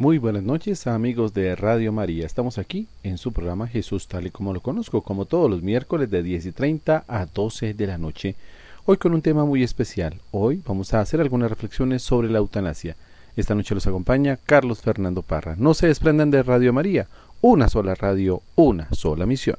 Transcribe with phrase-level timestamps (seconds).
[0.00, 2.24] Muy buenas noches amigos de Radio María.
[2.24, 6.10] Estamos aquí en su programa Jesús tal y como lo conozco, como todos los miércoles
[6.10, 8.34] de 10 y 30 a 12 de la noche.
[8.86, 10.14] Hoy con un tema muy especial.
[10.30, 12.96] Hoy vamos a hacer algunas reflexiones sobre la eutanasia.
[13.36, 15.54] Esta noche los acompaña Carlos Fernando Parra.
[15.58, 17.06] No se desprendan de Radio María.
[17.42, 19.58] Una sola radio, una sola misión.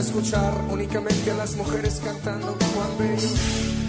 [0.00, 3.83] escuchar únicamente a las mujeres cantando cuán bello.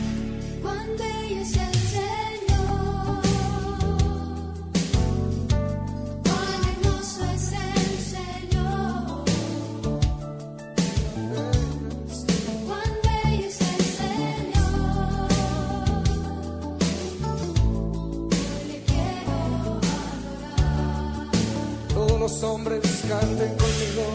[22.25, 24.06] Los hombres canten conmigo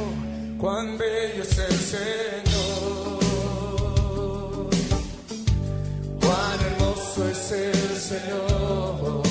[0.59, 3.21] cuán bello es el Señor,
[6.20, 9.22] cuán hermoso es el Señor,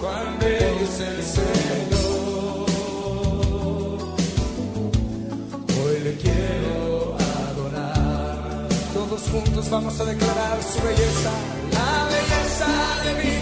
[0.00, 2.66] cuán bello es el Señor.
[5.82, 7.16] Hoy le quiero
[7.48, 8.68] adorar.
[8.94, 11.32] Todos juntos vamos a declarar su belleza,
[11.72, 12.68] la belleza
[13.04, 13.39] de mi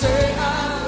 [0.00, 0.79] say I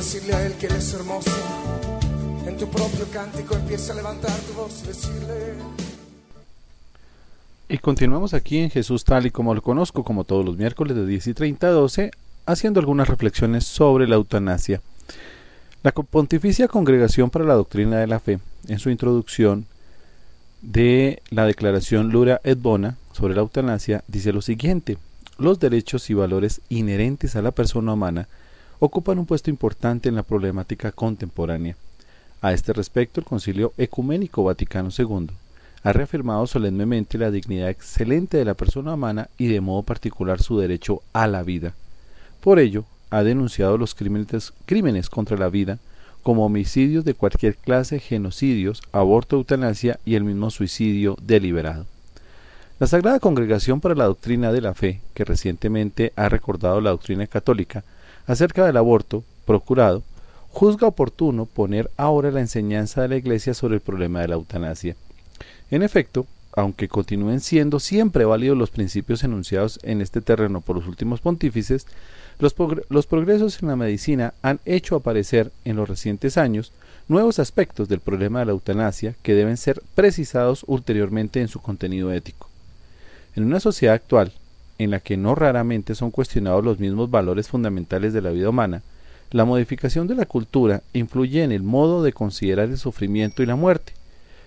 [0.00, 1.30] decirle a Él que Él es hermoso.
[2.46, 5.56] En tu propio cántico empieza a levantar tu voz y decirle...
[7.68, 11.04] Y continuamos aquí en Jesús tal y como lo conozco, como todos los miércoles de
[11.04, 12.10] 10 y 30 a 12,
[12.46, 14.80] haciendo algunas reflexiones sobre la eutanasia.
[15.82, 18.38] La Pontificia Congregación para la Doctrina de la Fe,
[18.68, 19.66] en su introducción
[20.62, 24.96] de la Declaración Lura et Bona sobre la eutanasia, dice lo siguiente:
[25.36, 28.28] Los derechos y valores inherentes a la persona humana
[28.80, 31.76] ocupan un puesto importante en la problemática contemporánea.
[32.40, 35.28] A este respecto, el Concilio Ecuménico Vaticano II
[35.82, 40.58] ha reafirmado solemnemente la dignidad excelente de la persona humana y de modo particular su
[40.58, 41.74] derecho a la vida.
[42.40, 45.78] Por ello, ha denunciado los crímenes, contra la vida
[46.22, 51.86] como homicidios de cualquier clase, genocidios, aborto, eutanasia y el mismo suicidio deliberado.
[52.78, 57.26] La Sagrada Congregación para la Doctrina de la Fe, que recientemente ha recordado la doctrina
[57.26, 57.84] católica,
[58.26, 60.02] acerca del aborto, procurado,
[60.50, 64.96] juzga oportuno poner ahora la enseñanza de la Iglesia sobre el problema de la eutanasia.
[65.70, 70.86] En efecto, aunque continúen siendo siempre válidos los principios enunciados en este terreno por los
[70.88, 71.86] últimos pontífices,
[72.40, 76.72] los, progr- los progresos en la medicina han hecho aparecer en los recientes años
[77.06, 82.12] nuevos aspectos del problema de la eutanasia que deben ser precisados ulteriormente en su contenido
[82.12, 82.48] ético.
[83.36, 84.32] En una sociedad actual,
[84.80, 88.80] en la que no raramente son cuestionados los mismos valores fundamentales de la vida humana,
[89.30, 93.56] la modificación de la cultura influye en el modo de considerar el sufrimiento y la
[93.56, 93.92] muerte.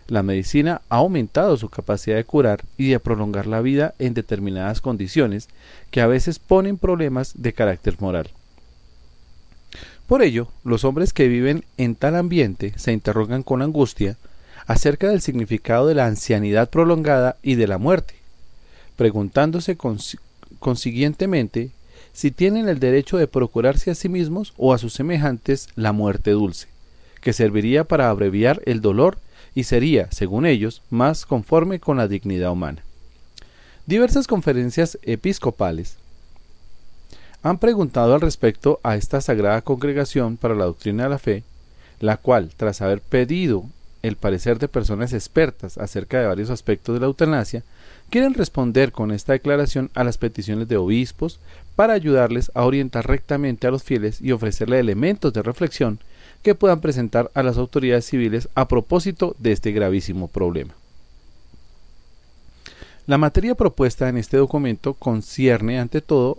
[0.08, 4.82] La medicina ha aumentado su capacidad de curar y de prolongar la vida en determinadas
[4.82, 5.50] condiciones
[5.92, 8.32] que a veces ponen problemas de carácter moral.
[10.08, 14.18] Por ello, los hombres que viven en tal ambiente se interrogan con angustia
[14.66, 18.23] acerca del significado de la ancianidad prolongada y de la muerte,
[18.95, 20.19] preguntándose consi-
[20.60, 21.72] consiguientemente
[22.13, 26.31] si tienen el derecho de procurarse a sí mismos o a sus semejantes la muerte
[26.31, 26.68] dulce,
[27.22, 29.18] que serviría para abreviar el dolor
[29.56, 32.84] y sería, según ellos, más conforme con la dignidad humana.
[33.86, 35.98] Diversas conferencias episcopales
[37.42, 41.44] han preguntado al respecto a esta sagrada congregación para la doctrina de la fe,
[42.00, 43.66] la cual, tras haber pedido
[44.01, 47.63] el parecer de personas expertas acerca de varios aspectos de la eutanasia,
[48.13, 51.39] quieren responder con esta declaración a las peticiones de obispos
[51.75, 55.98] para ayudarles a orientar rectamente a los fieles y ofrecerle elementos de reflexión
[56.44, 60.75] que puedan presentar a las autoridades civiles a propósito de este gravísimo problema.
[63.07, 66.38] La materia propuesta en este documento concierne ante todo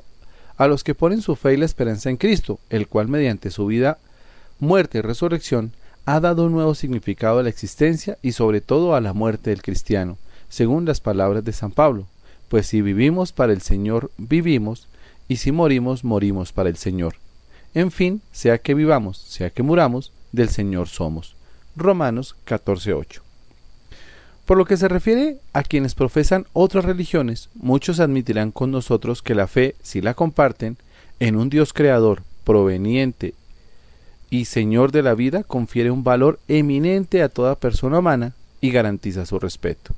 [0.57, 3.67] a los que ponen su fe y la esperanza en Cristo, el cual mediante su
[3.67, 3.99] vida,
[4.61, 5.73] muerte y resurrección
[6.07, 9.63] ha dado un nuevo significado a la existencia y sobre todo a la muerte del
[9.63, 10.19] cristiano,
[10.55, 12.07] según las palabras de San Pablo,
[12.49, 14.87] pues si vivimos para el Señor, vivimos,
[15.27, 17.17] y si morimos, morimos para el Señor.
[17.75, 21.35] En fin, sea que vivamos, sea que muramos, del Señor somos.
[21.75, 23.21] Romanos 14:8.
[24.47, 29.35] Por lo que se refiere a quienes profesan otras religiones, muchos admitirán con nosotros que
[29.35, 30.77] la fe, si la comparten,
[31.19, 33.35] en un Dios creador, proveniente
[34.31, 39.27] y Señor de la vida, confiere un valor eminente a toda persona humana y garantiza
[39.27, 39.97] su respeto.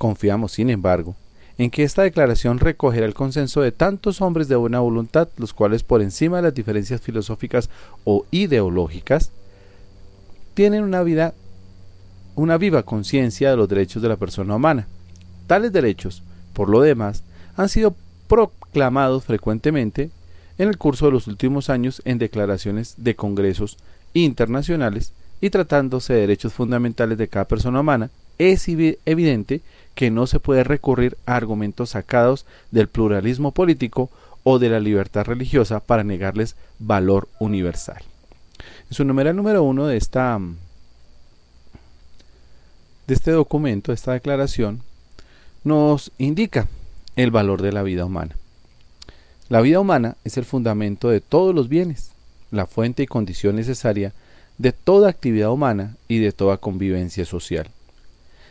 [0.00, 1.14] Confiamos, sin embargo,
[1.58, 5.82] en que esta declaración recogerá el consenso de tantos hombres de buena voluntad, los cuales
[5.82, 7.68] por encima de las diferencias filosóficas
[8.04, 9.30] o ideológicas,
[10.54, 11.34] tienen una vida
[12.34, 14.86] una viva conciencia de los derechos de la persona humana.
[15.46, 16.22] Tales derechos,
[16.54, 17.22] por lo demás,
[17.54, 17.94] han sido
[18.26, 20.08] proclamados frecuentemente
[20.56, 23.76] en el curso de los últimos años en declaraciones de congresos
[24.14, 25.12] internacionales
[25.42, 28.08] y tratándose de derechos fundamentales de cada persona humana,
[28.38, 29.60] es evi- evidente
[30.00, 34.08] que no se puede recurrir a argumentos sacados del pluralismo político
[34.44, 38.02] o de la libertad religiosa para negarles valor universal.
[38.88, 40.56] En su numeral número uno de esta mm,
[43.08, 44.80] de este documento, esta declaración,
[45.64, 46.66] nos indica
[47.16, 48.36] el valor de la vida humana.
[49.50, 52.12] La vida humana es el fundamento de todos los bienes,
[52.50, 54.14] la fuente y condición necesaria
[54.56, 57.68] de toda actividad humana y de toda convivencia social.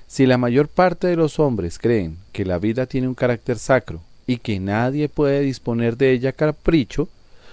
[0.10, 4.02] Si la mayor parte de los hombres creen que la vida tiene un carácter sacro
[4.26, 7.08] y que nadie puede disponer de ella a capricho,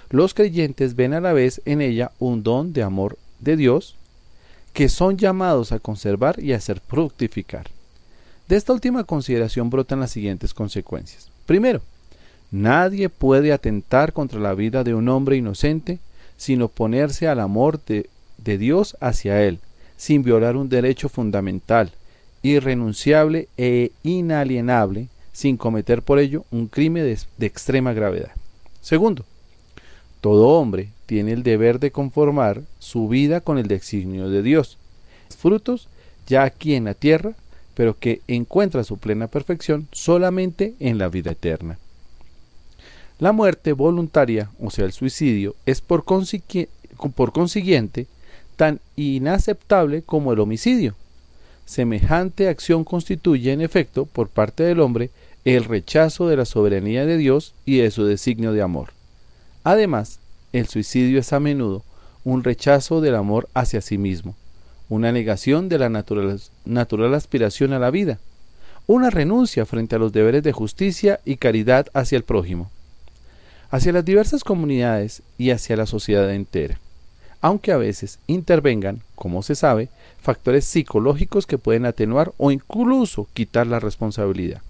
[0.08, 3.94] los creyentes ven a la vez en ella un don de amor de Dios
[4.73, 7.67] que son llamados a conservar y a hacer fructificar.
[8.49, 11.29] De esta última consideración brotan las siguientes consecuencias.
[11.44, 11.82] Primero,
[12.51, 15.98] nadie puede atentar contra la vida de un hombre inocente
[16.39, 18.08] sin oponerse al amor de,
[18.39, 19.58] de Dios hacia él,
[19.98, 21.93] sin violar un derecho fundamental,
[22.46, 28.32] irrenunciable e inalienable, sin cometer por ello un crimen de, de extrema gravedad.
[28.81, 29.24] Segundo,
[30.20, 34.79] todo hombre tiene el deber de conformar su vida con el designio de Dios.
[35.36, 35.88] Frutos
[36.26, 37.34] ya aquí en la tierra,
[37.74, 41.79] pero que encuentra su plena perfección solamente en la vida eterna.
[43.19, 48.06] La muerte voluntaria, o sea, el suicidio, es por, por consiguiente
[48.56, 50.94] tan inaceptable como el homicidio.
[51.67, 55.11] Semejante acción constituye, en efecto, por parte del hombre,
[55.44, 58.91] el rechazo de la soberanía de Dios y de su designio de amor.
[59.65, 60.20] Además,
[60.53, 61.82] el suicidio es a menudo
[62.25, 64.35] un rechazo del amor hacia sí mismo,
[64.89, 68.19] una negación de la natural, natural aspiración a la vida,
[68.87, 72.70] una renuncia frente a los deberes de justicia y caridad hacia el prójimo,
[73.70, 76.79] hacia las diversas comunidades y hacia la sociedad entera,
[77.41, 79.89] aunque a veces intervengan, como se sabe,
[80.26, 84.60] factores psicológicos que pueden atenuar o incluso quitar la responsabilidad.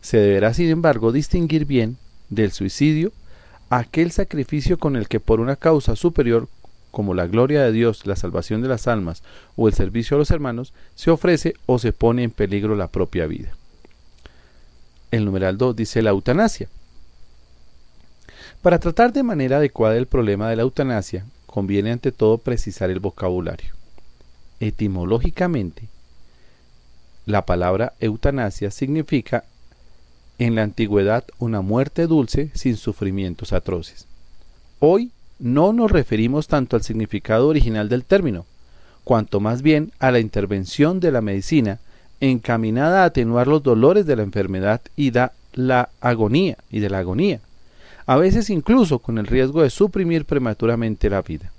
[0.00, 1.96] Se deberá, sin embargo, distinguir bien
[2.30, 3.10] del suicidio
[3.70, 6.48] aquel sacrificio con el que por una causa superior
[6.92, 9.24] como la gloria de Dios, la salvación de las almas
[9.56, 13.26] o el servicio a los hermanos, se ofrece o se pone en peligro la propia
[13.26, 13.56] vida.
[15.10, 16.68] El numeral 2 dice la eutanasia.
[18.62, 23.00] Para tratar de manera adecuada el problema de la eutanasia, conviene ante todo precisar el
[23.00, 23.75] vocabulario.
[24.60, 25.88] Etimológicamente,
[27.26, 29.44] la palabra eutanasia significa
[30.38, 34.06] en la antigüedad una muerte dulce sin sufrimientos atroces.
[34.78, 38.46] Hoy no nos referimos tanto al significado original del término,
[39.04, 41.78] cuanto más bien a la intervención de la medicina
[42.20, 46.98] encaminada a atenuar los dolores de la enfermedad y da la agonía y de la
[46.98, 47.40] agonía,
[48.06, 51.50] a veces incluso con el riesgo de suprimir prematuramente la vida.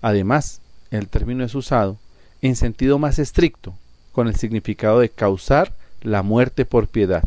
[0.00, 0.61] Además,
[0.98, 1.96] el término es usado
[2.42, 3.74] en sentido más estricto,
[4.12, 5.72] con el significado de causar
[6.02, 7.24] la muerte por piedad,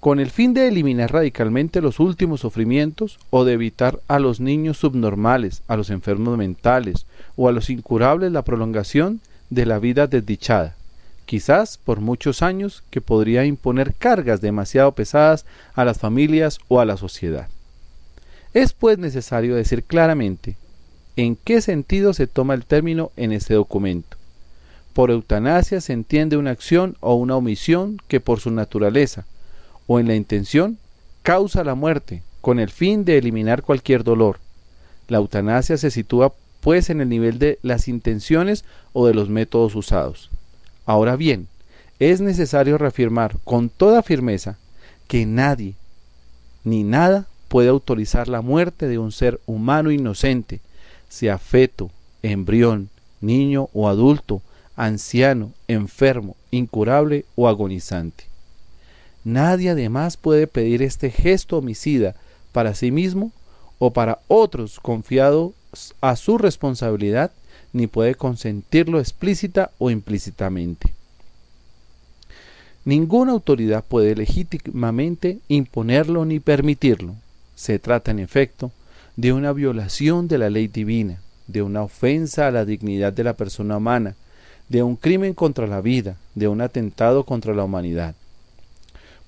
[0.00, 4.78] con el fin de eliminar radicalmente los últimos sufrimientos o de evitar a los niños
[4.78, 10.74] subnormales, a los enfermos mentales o a los incurables la prolongación de la vida desdichada,
[11.26, 16.84] quizás por muchos años que podría imponer cargas demasiado pesadas a las familias o a
[16.84, 17.48] la sociedad.
[18.52, 20.56] Es pues necesario decir claramente
[21.16, 24.16] en qué sentido se toma el término en este documento.
[24.92, 29.26] Por eutanasia se entiende una acción o una omisión que por su naturaleza
[29.86, 30.78] o en la intención
[31.22, 34.38] causa la muerte con el fin de eliminar cualquier dolor.
[35.08, 39.74] La eutanasia se sitúa pues en el nivel de las intenciones o de los métodos
[39.74, 40.30] usados.
[40.86, 41.48] Ahora bien,
[41.98, 44.58] es necesario reafirmar con toda firmeza
[45.08, 45.74] que nadie
[46.64, 50.60] ni nada puede autorizar la muerte de un ser humano inocente,
[51.14, 51.90] sea feto,
[52.22, 52.90] embrión,
[53.20, 54.42] niño o adulto,
[54.74, 58.24] anciano, enfermo, incurable o agonizante.
[59.22, 62.16] Nadie además puede pedir este gesto homicida
[62.52, 63.32] para sí mismo
[63.78, 65.52] o para otros confiados
[66.00, 67.30] a su responsabilidad,
[67.72, 70.92] ni puede consentirlo explícita o implícitamente.
[72.84, 77.14] Ninguna autoridad puede legítimamente imponerlo ni permitirlo.
[77.54, 78.72] Se trata, en efecto,
[79.16, 83.34] de una violación de la ley divina, de una ofensa a la dignidad de la
[83.34, 84.16] persona humana,
[84.68, 88.14] de un crimen contra la vida, de un atentado contra la humanidad.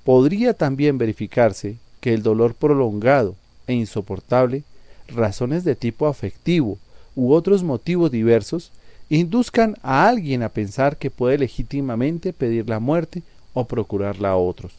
[0.05, 3.35] Podría también verificarse que el dolor prolongado
[3.67, 4.65] e insoportable,
[5.09, 6.79] razones de tipo afectivo
[7.15, 8.73] u otros motivos diversos,
[9.09, 13.23] induzcan a alguien a pensar que puede legítimamente pedir la muerte
[13.55, 14.73] o procurarla a otros.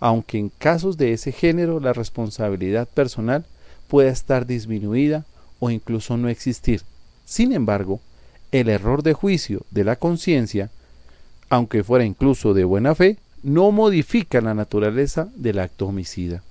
[0.00, 3.44] Aunque en casos de ese género la responsabilidad personal
[3.88, 5.24] pueda estar disminuida
[5.58, 6.82] o incluso no existir.
[7.24, 8.00] Sin embargo,
[8.52, 10.70] el error de juicio de la conciencia,
[11.50, 16.42] aunque fuera incluso de buena fe, no modifica la naturaleza del acto homicida,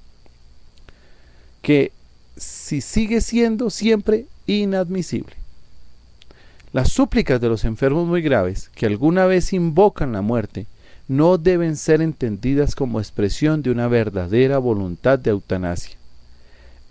[1.61, 1.91] que
[2.35, 5.35] si sigue siendo siempre inadmisible.
[6.73, 10.67] Las súplicas de los enfermos muy graves que alguna vez invocan la muerte
[11.07, 15.96] no deben ser entendidas como expresión de una verdadera voluntad de eutanasia.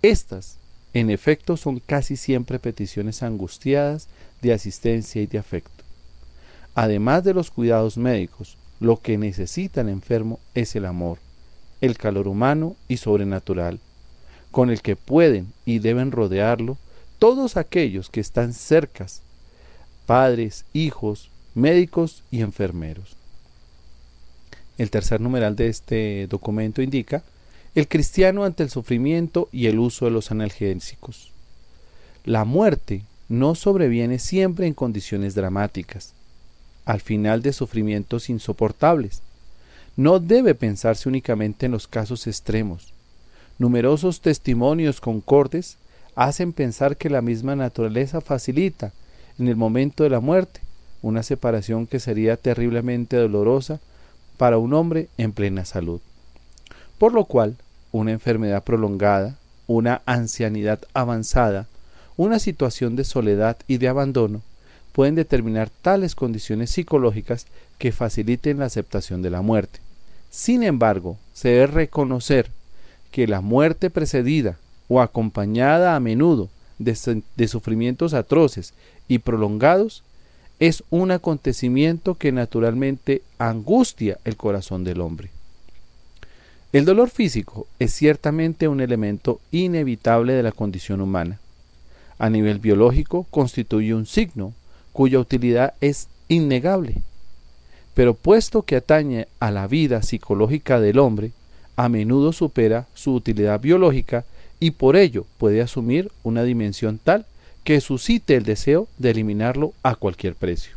[0.06, 0.56] Estas,
[0.94, 4.06] en efecto, son casi siempre peticiones angustiadas
[4.40, 5.82] de asistencia y de afecto.
[6.76, 11.18] Además de los cuidados médicos, lo que necesita el enfermo es el amor,
[11.80, 13.80] el calor humano y sobrenatural,
[14.52, 16.78] con el que pueden y deben rodearlo
[17.18, 19.22] todos aquellos que están cercas,
[20.06, 23.16] padres, hijos, médicos y enfermeros.
[24.78, 27.24] El tercer numeral de este documento indica
[27.76, 31.30] el cristiano ante el sufrimiento y el uso de los analgésicos.
[32.24, 36.14] La muerte no sobreviene siempre en condiciones dramáticas,
[36.86, 39.20] al final de sufrimientos insoportables.
[39.94, 42.94] No debe pensarse únicamente en los casos extremos.
[43.58, 45.76] Numerosos testimonios concordes
[46.14, 48.94] hacen pensar que la misma naturaleza facilita,
[49.38, 50.60] en el momento de la muerte,
[51.02, 53.80] una separación que sería terriblemente dolorosa
[54.38, 56.00] para un hombre en plena salud.
[56.96, 57.56] Por lo cual,
[57.92, 61.66] una enfermedad prolongada, una ancianidad avanzada,
[62.16, 64.42] una situación de soledad y de abandono,
[64.92, 67.46] pueden determinar tales condiciones psicológicas
[67.78, 69.80] que faciliten la aceptación de la muerte.
[70.30, 72.50] Sin embargo, se debe reconocer
[73.10, 74.56] que la muerte precedida
[74.88, 78.74] o acompañada a menudo de, de, sufrimientos atroces
[79.08, 80.02] y prolongados
[80.58, 85.30] es un acontecimiento que naturalmente angustia el corazón del hombre.
[86.72, 91.38] El dolor físico es ciertamente un elemento inevitable de la condición humana.
[92.18, 94.52] A nivel biológico constituye un signo
[94.92, 96.96] cuya utilidad es innegable.
[97.94, 101.30] Pero puesto que atañe a la vida psicológica del hombre,
[101.76, 104.24] a menudo supera su utilidad biológica
[104.58, 107.26] y por ello puede asumir una dimensión tal
[107.64, 110.76] que suscite el deseo de eliminarlo a cualquier precio.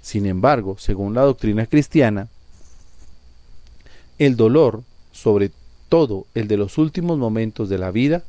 [0.00, 2.28] Sin embargo, según la doctrina cristiana,
[4.26, 5.50] el dolor, sobre
[5.88, 8.22] todo el de los últimos momentos de la vida,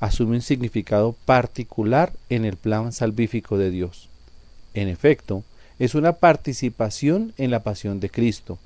[0.00, 4.08] asume un significado particular en el plan salvífico de Dios.
[4.72, 5.44] En efecto,
[5.78, 8.58] es una participación en la pasión de Cristo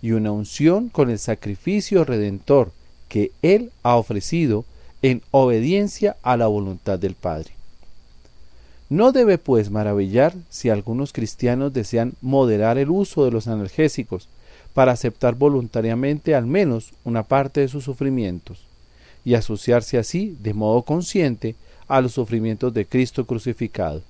[0.00, 2.72] y una unción con el sacrificio redentor
[3.08, 4.64] que Él ha ofrecido
[5.02, 7.50] en obediencia a la voluntad del Padre.
[8.88, 14.28] No debe pues maravillar si algunos cristianos desean moderar el uso de los analgésicos
[14.74, 18.64] para aceptar voluntariamente al menos una parte de sus sufrimientos
[19.24, 21.54] y asociarse así de modo consciente
[21.88, 24.02] a los sufrimientos de Cristo crucificado.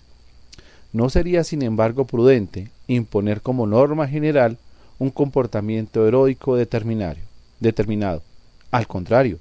[0.92, 4.59] No sería, sin embargo, prudente imponer como norma general
[4.99, 8.23] un comportamiento heroico determinado.
[8.71, 9.38] Al contrario,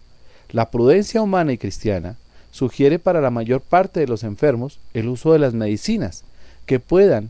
[0.49, 2.17] la prudencia humana y cristiana
[2.51, 6.23] sugiere para la mayor parte de los enfermos el uso de las medicinas
[6.65, 7.29] que puedan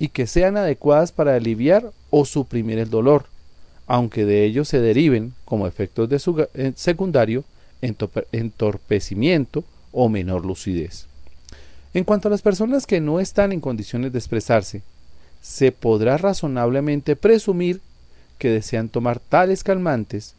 [0.00, 3.26] y que sean adecuadas para aliviar o suprimir el dolor,
[3.86, 6.16] aunque de ello se deriven como efectos de
[6.54, 7.44] eh, secundario
[7.82, 11.06] entorpe- entorpecimiento o menor lucidez.
[11.92, 14.82] En cuanto a las personas que no están en condiciones de expresarse,
[15.42, 17.80] se podrá razonablemente presumir
[18.38, 20.34] que desean tomar tales calmantes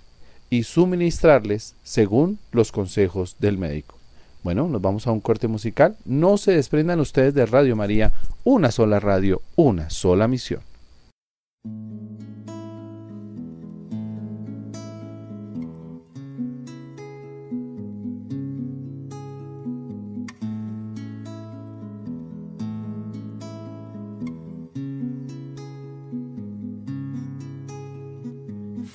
[0.49, 4.00] y suministrarles según los consejos del médico.
[4.43, 5.97] Bueno, nos vamos a un corte musical.
[6.05, 8.11] No se desprendan ustedes de Radio María,
[8.43, 10.61] una sola radio, una sola misión.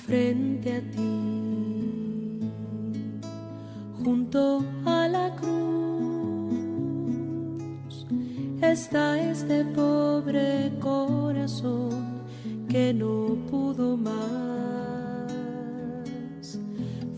[0.07, 2.39] frente a ti,
[4.01, 4.96] junto a
[8.77, 12.23] está este pobre corazón
[12.69, 14.13] que no pudo más.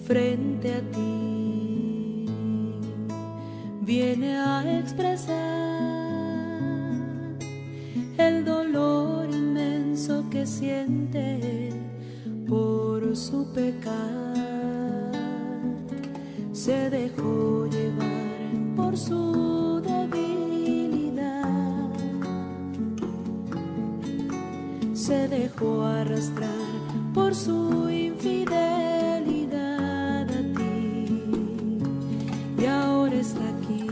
[0.05, 2.25] Frente a ti,
[3.81, 5.35] viene a expresar
[8.17, 11.71] el dolor inmenso que siente
[12.47, 14.29] por su pecar.
[16.53, 17.58] Se dejó
[18.99, 21.39] su debilidad.
[24.93, 26.49] Se dejó arrastrar
[27.13, 28.57] por su infidelidad
[30.29, 31.07] a ti.
[32.59, 33.87] Y ahora está aquí,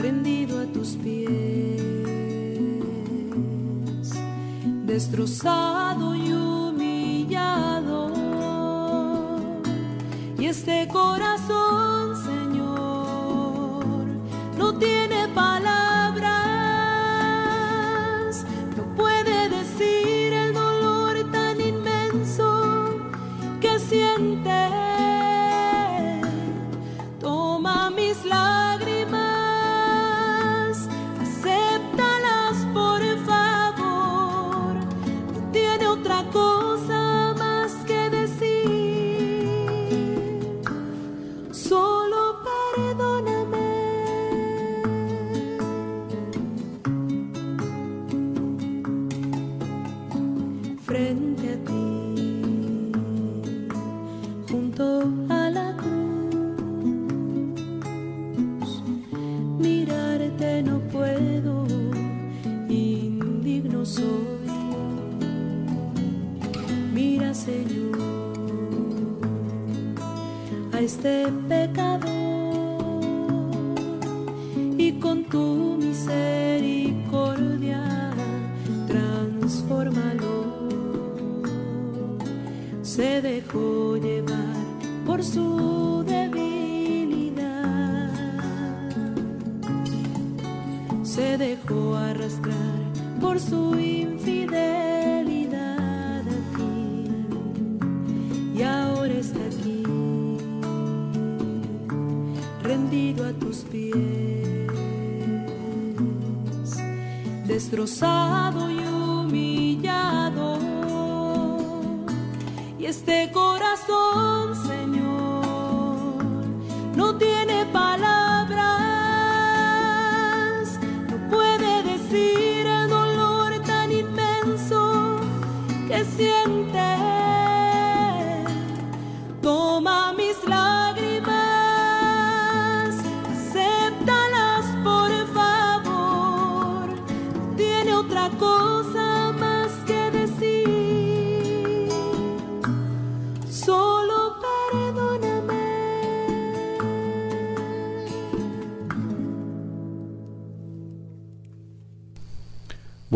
[0.00, 1.82] rendido a tus pies
[4.92, 8.12] destrozado y humillado.
[10.38, 11.91] Y este corazón,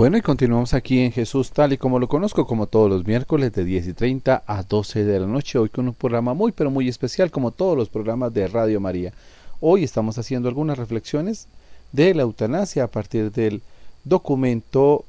[0.06, 3.52] Bueno, y continuamos aquí en Jesús tal y como lo conozco, como todos los miércoles
[3.52, 6.70] de 10 y 30 a 12 de la noche, hoy con un programa muy pero
[6.70, 9.12] muy especial como todos los programas de Radio María.
[9.58, 11.48] Hoy estamos haciendo algunas reflexiones
[11.90, 13.62] de la eutanasia a partir del
[14.04, 15.04] documento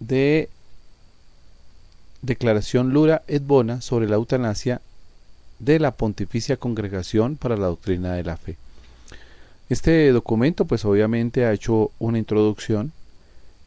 [0.00, 0.48] de
[2.20, 4.80] Declaración Lura et Bona sobre la eutanasia
[5.60, 8.56] de la Pontificia Congregación para la Doctrina de la Fe.
[9.68, 12.90] Este documento pues obviamente ha hecho una introducción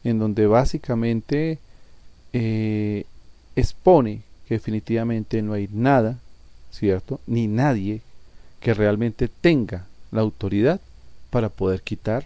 [0.04, 1.58] en donde básicamente
[2.32, 3.04] eh,
[3.56, 6.18] expone que definitivamente no hay nada,
[6.70, 7.20] ¿cierto?
[7.26, 8.02] Ni nadie
[8.60, 10.80] que realmente tenga la autoridad
[11.30, 12.24] para poder quitar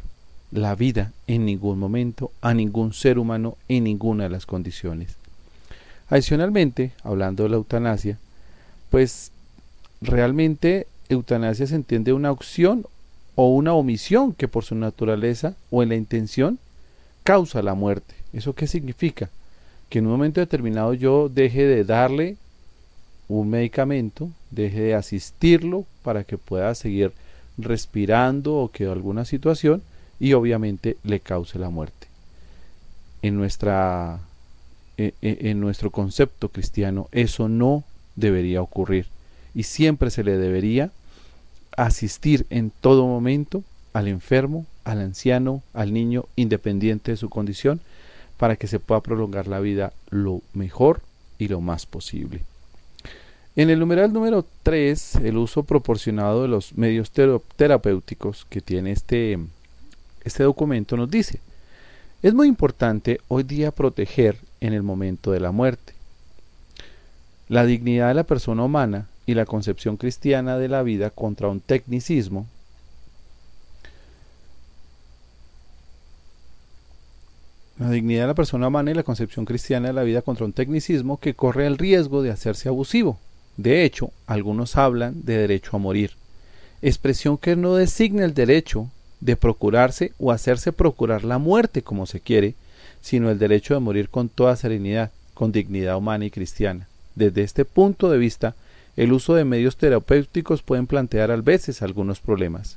[0.51, 5.17] la vida en ningún momento a ningún ser humano en ninguna de las condiciones.
[6.09, 8.19] Adicionalmente, hablando de la eutanasia,
[8.91, 9.31] pues
[10.01, 12.87] realmente eutanasia se entiende una opción
[13.35, 16.59] o una omisión que por su naturaleza o en la intención
[17.29, 18.15] causa la muerte.
[18.33, 19.29] ¿Eso qué significa?
[19.91, 22.39] Que en un momento determinado yo deje de darle
[23.29, 27.13] un medicamento, deje de asistirlo para que pueda seguir
[27.59, 29.83] respirando o que alguna situación
[30.19, 32.07] y obviamente le cause la muerte.
[33.21, 34.21] En nuestra
[34.97, 37.85] en, en nuestro concepto cristiano eso no
[38.17, 39.05] debería ocurrir
[39.55, 40.93] y siempre se le debería
[41.77, 47.81] asistir en todo momento al enfermo, al anciano, al niño, independiente de su condición,
[48.39, 51.03] para que se pueda prolongar la vida lo mejor
[51.39, 52.41] y lo más posible.
[53.55, 59.39] En el numeral número 3, el uso proporcionado de los medios terapéuticos que tiene este,
[60.25, 61.41] este documento nos dice,
[62.23, 65.93] es muy importante hoy día proteger en el momento de la muerte.
[67.49, 71.61] La dignidad de la persona humana y la concepción cristiana de la vida contra un
[71.61, 72.47] tecnicismo
[77.79, 80.53] la dignidad de la persona humana y la concepción cristiana de la vida contra un
[80.53, 83.19] tecnicismo que corre el riesgo de hacerse abusivo.
[83.57, 86.13] De hecho, algunos hablan de derecho a morir,
[86.83, 88.89] expresión que no designa el derecho
[89.21, 92.55] de procurarse o hacerse procurar la muerte como se quiere,
[93.01, 96.89] sino el derecho de morir con toda serenidad, con dignidad humana y cristiana.
[97.15, 98.55] Desde este punto de vista,
[98.97, 102.77] el uso de medios terapéuticos pueden plantear a veces algunos problemas.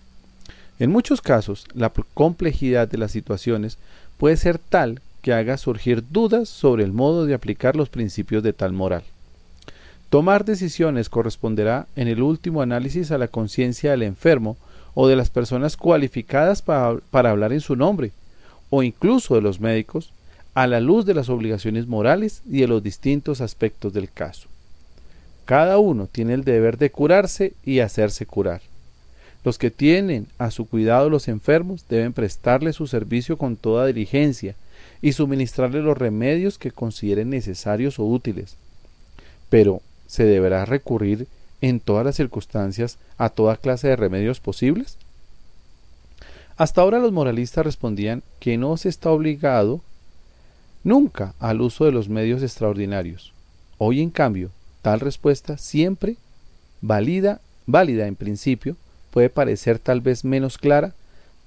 [0.79, 3.77] En muchos casos, la complejidad de las situaciones
[4.21, 8.53] puede ser tal que haga surgir dudas sobre el modo de aplicar los principios de
[8.53, 9.01] tal moral.
[10.11, 14.57] Tomar decisiones corresponderá en el último análisis a la conciencia del enfermo
[14.93, 18.11] o de las personas cualificadas para, para hablar en su nombre,
[18.69, 20.13] o incluso de los médicos,
[20.53, 24.49] a la luz de las obligaciones morales y de los distintos aspectos del caso.
[25.45, 28.61] Cada uno tiene el deber de curarse y hacerse curar.
[29.43, 34.55] Los que tienen a su cuidado los enfermos deben prestarle su servicio con toda diligencia
[35.01, 38.55] y suministrarle los remedios que consideren necesarios o útiles.
[39.49, 41.27] Pero, ¿se deberá recurrir
[41.61, 44.97] en todas las circunstancias a toda clase de remedios posibles?
[46.57, 49.81] Hasta ahora los moralistas respondían que no se está obligado
[50.83, 53.33] nunca al uso de los medios extraordinarios.
[53.79, 54.51] Hoy, en cambio,
[54.83, 56.17] tal respuesta siempre
[56.81, 58.75] válida, válida en principio,
[59.11, 60.93] puede parecer tal vez menos clara,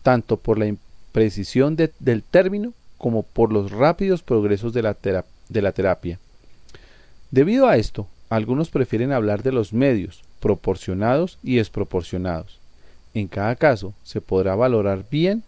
[0.03, 4.97] tanto por la imprecisión de- del término como por los rápidos progresos de la,
[5.49, 6.19] de la terapia.
[7.31, 12.59] Debido a esto, algunos prefieren hablar de los medios proporcionados y desproporcionados.
[13.15, 15.43] En cada caso, se podrá valorar bien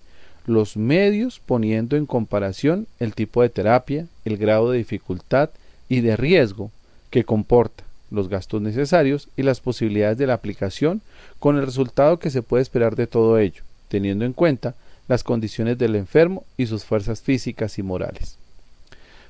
[0.47, 5.51] los medios poniendo en comparación el tipo de terapia, el grado de dificultad
[5.89, 6.71] y de riesgo
[7.11, 11.03] que comporta, los gastos necesarios y las posibilidades de la aplicación
[11.39, 14.75] con el resultado que se puede esperar de todo ello, teniendo en cuenta
[15.09, 18.39] las condiciones del enfermo y sus fuerzas físicas y morales.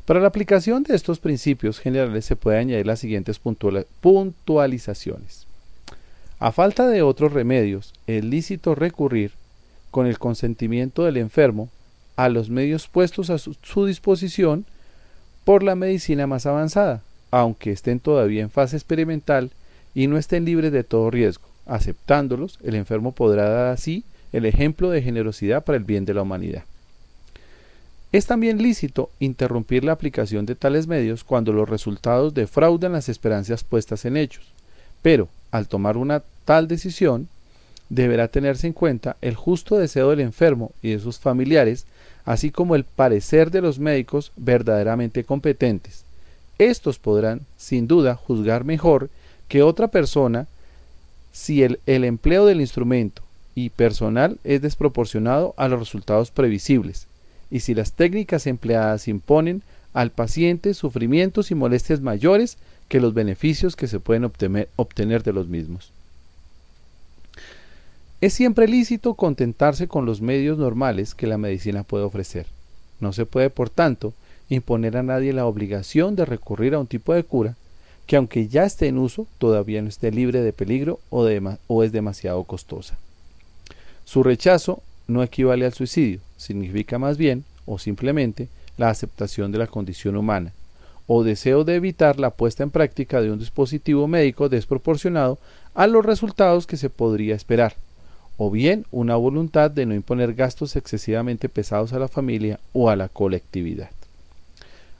[0.04, 5.46] Para la aplicación de estos principios generales se puede añadir las siguientes puntualizaciones.
[6.38, 9.32] A falta de otros remedios, es lícito recurrir,
[9.90, 11.70] con el consentimiento del enfermo,
[12.16, 14.66] a los medios puestos a su, su disposición
[15.44, 17.02] por la medicina más avanzada,
[17.40, 19.50] aunque estén todavía en fase experimental
[19.94, 21.44] y no estén libres de todo riesgo.
[21.66, 26.22] Aceptándolos, el enfermo podrá dar así el ejemplo de generosidad para el bien de la
[26.22, 26.64] humanidad.
[28.12, 33.64] Es también lícito interrumpir la aplicación de tales medios cuando los resultados defraudan las esperanzas
[33.64, 34.44] puestas en ellos,
[35.02, 37.28] pero al tomar una tal decisión,
[37.88, 41.86] deberá tenerse en cuenta el justo deseo del enfermo y de sus familiares
[42.24, 46.05] así como el parecer de los médicos verdaderamente competentes.
[46.58, 49.10] Estos podrán, sin duda, juzgar mejor
[49.48, 50.46] que otra persona
[51.32, 53.22] si el, empleo del instrumento
[53.54, 57.06] y personal es desproporcionado a los resultados previsibles,
[57.50, 62.56] y si las técnicas empleadas imponen al paciente sufrimientos y molestias mayores
[62.88, 65.92] que los beneficios que se pueden obtener de los mismos.
[68.22, 72.46] Es siempre lícito contentarse con los medios normales que la medicina puede ofrecer.
[72.98, 74.14] No se puede, por tanto,
[74.48, 77.56] imponer a nadie la obligación de recurrir a un tipo de cura
[78.06, 81.28] que aunque ya esté en uso, todavía no esté libre de peligro o,
[81.66, 82.96] o es demasiado costosa.
[84.04, 89.66] Su rechazo no equivale al suicidio, significa más bien, o simplemente, la aceptación de la
[89.66, 90.52] condición humana,
[91.08, 95.38] o deseo de evitar la puesta en práctica de un dispositivo médico desproporcionado
[95.74, 97.74] a los resultados que se podría esperar,
[98.36, 102.96] o bien una voluntad de no imponer gastos excesivamente pesados a la familia o a
[102.96, 103.90] la colectividad.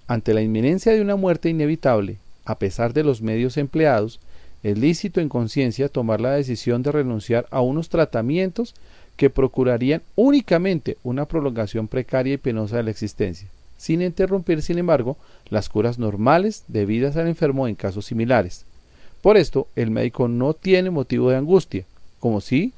[0.09, 4.21] Ante la inminencia de una muerte inevitable, a pesar de los medios empleados,
[4.63, 8.75] es lícito en conciencia tomar la decisión de renunciar a unos tratamientos
[9.17, 15.17] que procurarían únicamente una prolongación precaria y penosa de la existencia, sin interrumpir, sin embargo,
[15.49, 18.65] las curas normales debidas al enfermo en casos similares.
[19.23, 21.85] Por esto, el médico no tiene motivo de angustia,
[22.21, 22.73] como si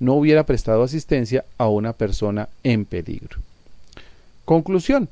[0.00, 3.38] no hubiera prestado asistencia a una persona en peligro.
[4.44, 5.08] Conclusión.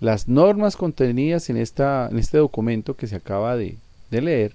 [0.00, 3.76] Las normas contenidas en, esta, en este documento que se acaba de,
[4.10, 4.52] de leer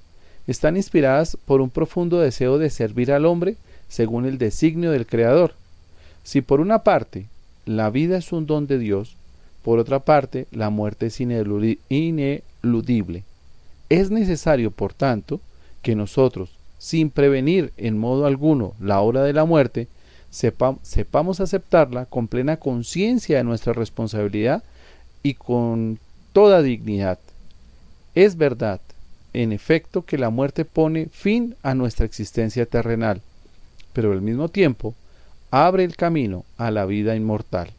[0.47, 3.55] están inspiradas por un profundo deseo de servir al hombre
[3.87, 5.53] según el designio del Creador.
[6.23, 7.25] Si por una parte
[7.65, 9.15] la vida es un don de Dios,
[9.63, 13.23] por otra parte la muerte es ineludi- ineludible.
[13.89, 15.39] Es necesario, por tanto,
[15.83, 19.87] que nosotros, sin prevenir en modo alguno la hora de la muerte,
[20.31, 24.63] sepa- sepamos aceptarla con plena conciencia de nuestra responsabilidad
[25.25, 25.97] y con
[26.33, 27.17] toda dignidad.
[28.13, 28.79] Es verdad,
[29.33, 33.23] en efecto, que la muerte pone fin a nuestra existencia terrenal,
[33.91, 34.93] pero al mismo tiempo
[35.49, 37.71] abre el camino a la vida inmortal.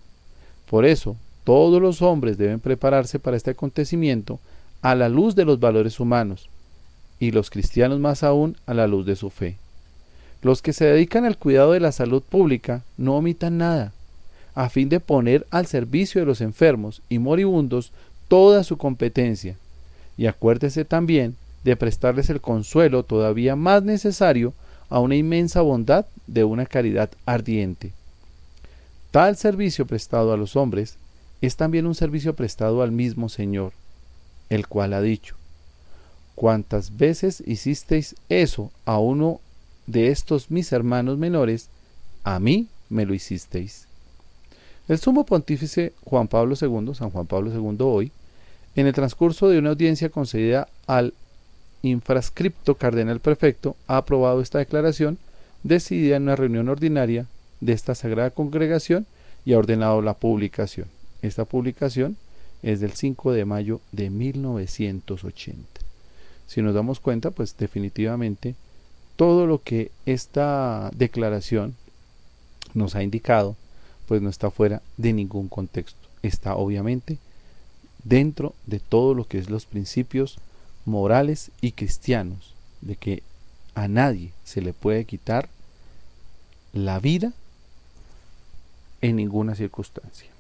[0.69, 4.41] Por eso, todos los hombres deben prepararse para este acontecimiento
[4.83, 6.49] a la luz de los valores humanos,
[7.21, 9.57] y los cristianos más aún a la luz de su fe.
[10.43, 13.93] Los que se dedican al cuidado de la salud pública no omitan nada,
[14.57, 17.93] a fin de poner al servicio de los enfermos y moribundos
[18.27, 19.57] toda su competencia,
[20.17, 24.55] y acuérdese también de prestarles el consuelo todavía más necesario
[24.89, 27.93] a una inmensa bondad de una caridad ardiente.
[29.11, 30.97] Tal servicio prestado a los hombres
[31.43, 33.73] es también un servicio prestado al mismo Señor,
[34.49, 35.37] el cual ha dicho,
[36.35, 39.41] cuantas veces hicisteis eso a uno
[39.87, 41.69] de estos mis hermanos menores,
[42.25, 43.86] a mí me lo hicisteis.
[44.89, 48.13] El sumo pontífice Juan Pablo II, San Juan Pablo II hoy,
[48.77, 51.13] en el transcurso de una audiencia concedida al
[51.83, 55.19] infrascripto cardenal prefecto, ha aprobado esta declaración
[55.65, 57.27] decidida en una reunión ordinaria
[57.61, 59.07] de esta sagrada congregación
[59.45, 60.89] y ha ordenado la publicación.
[61.21, 62.17] Esta publicación
[62.63, 65.81] es del 5 de mayo de 1980.
[66.47, 68.55] Si nos damos cuenta, pues definitivamente
[69.17, 71.75] todo lo que esta declaración
[72.75, 73.57] nos ha indicado,
[74.07, 75.99] pues no está fuera de ningún contexto.
[76.23, 77.19] Está obviamente
[78.05, 80.39] dentro de todo lo que es los principios
[80.85, 83.23] morales y cristianos, de que
[83.75, 85.49] a nadie se le puede quitar
[86.73, 87.33] la vida
[89.03, 90.31] en ninguna circunstancia.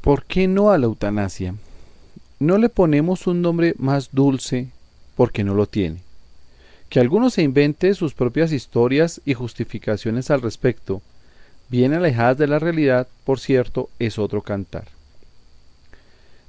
[0.00, 1.54] ¿Por qué no a la eutanasia?
[2.38, 4.68] No le ponemos un nombre más dulce
[5.14, 6.00] porque no lo tiene.
[6.90, 11.02] Que alguno se invente sus propias historias y justificaciones al respecto,
[11.68, 14.88] bien alejadas de la realidad, por cierto, es otro cantar.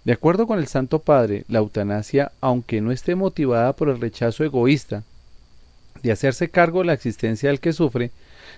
[0.04, 4.43] De acuerdo con el Santo Padre, la eutanasia, aunque no esté motivada por el rechazo
[4.43, 5.04] egoísta
[6.01, 8.10] de hacerse cargo de la existencia del que sufre,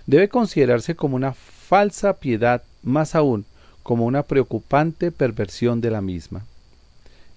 [0.07, 3.43] debe considerarse como una falsa piedad, más aún,
[3.83, 6.45] como una preocupante perversión de la misma.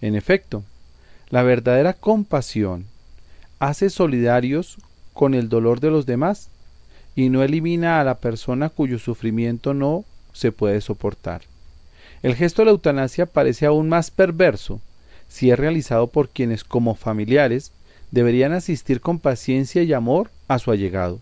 [0.00, 0.62] En efecto,
[1.30, 2.86] la verdadera compasión
[3.58, 4.78] hace solidarios
[5.12, 6.50] con el dolor de los demás
[7.14, 11.42] y no elimina a la persona cuyo sufrimiento no se puede soportar.
[12.22, 14.80] El gesto de la eutanasia parece aún más perverso
[15.28, 17.72] si es realizado por quienes como familiares
[18.10, 21.20] deberían asistir con paciencia y amor a su allegado,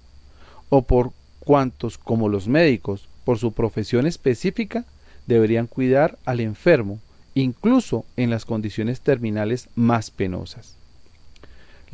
[0.68, 4.84] o por cuantos como los médicos, por su profesión específica,
[5.26, 6.98] deberían cuidar al enfermo,
[7.34, 10.76] incluso en las condiciones terminales más penosas.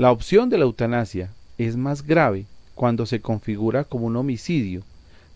[0.01, 4.81] La opción de la eutanasia es más grave cuando se configura como un homicidio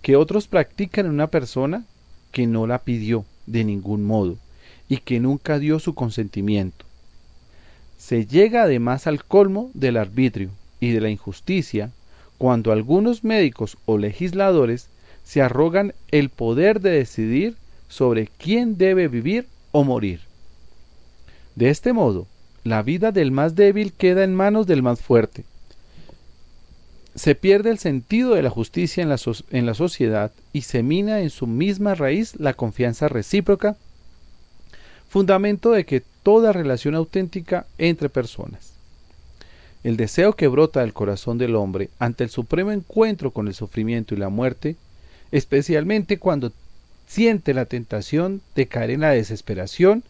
[0.00, 1.84] que otros practican en una persona
[2.32, 4.38] que no la pidió de ningún modo
[4.88, 6.86] y que nunca dio su consentimiento.
[7.98, 10.48] Se llega además al colmo del arbitrio
[10.80, 11.90] y de la injusticia
[12.38, 14.88] cuando algunos médicos o legisladores
[15.24, 17.54] se arrogan el poder de decidir
[17.90, 20.20] sobre quién debe vivir o morir.
[21.54, 22.26] De este modo,
[22.64, 25.44] la vida del más débil queda en manos del más fuerte.
[27.14, 31.20] Se pierde el sentido de la justicia en la, en la sociedad y se mina
[31.20, 33.76] en su misma raíz la confianza recíproca,
[35.08, 38.72] fundamento de que toda relación auténtica entre personas.
[39.84, 44.14] El deseo que brota del corazón del hombre ante el supremo encuentro con el sufrimiento
[44.14, 44.76] y la muerte,
[45.30, 46.50] especialmente cuando
[47.06, 50.02] siente la tentación de caer en la desesperación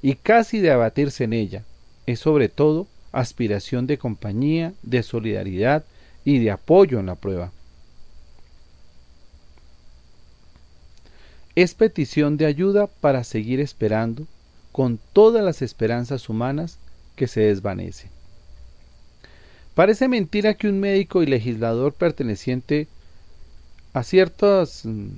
[0.00, 1.62] y casi de abatirse en ella,
[2.08, 5.84] es sobre todo aspiración de compañía, de solidaridad
[6.24, 7.52] y de apoyo en la prueba.
[11.54, 14.26] Es petición de ayuda para seguir esperando
[14.72, 16.78] con todas las esperanzas humanas
[17.14, 18.08] que se desvanecen.
[19.74, 22.88] Parece mentira que un médico y legislador perteneciente
[23.92, 25.08] a ciertos mm,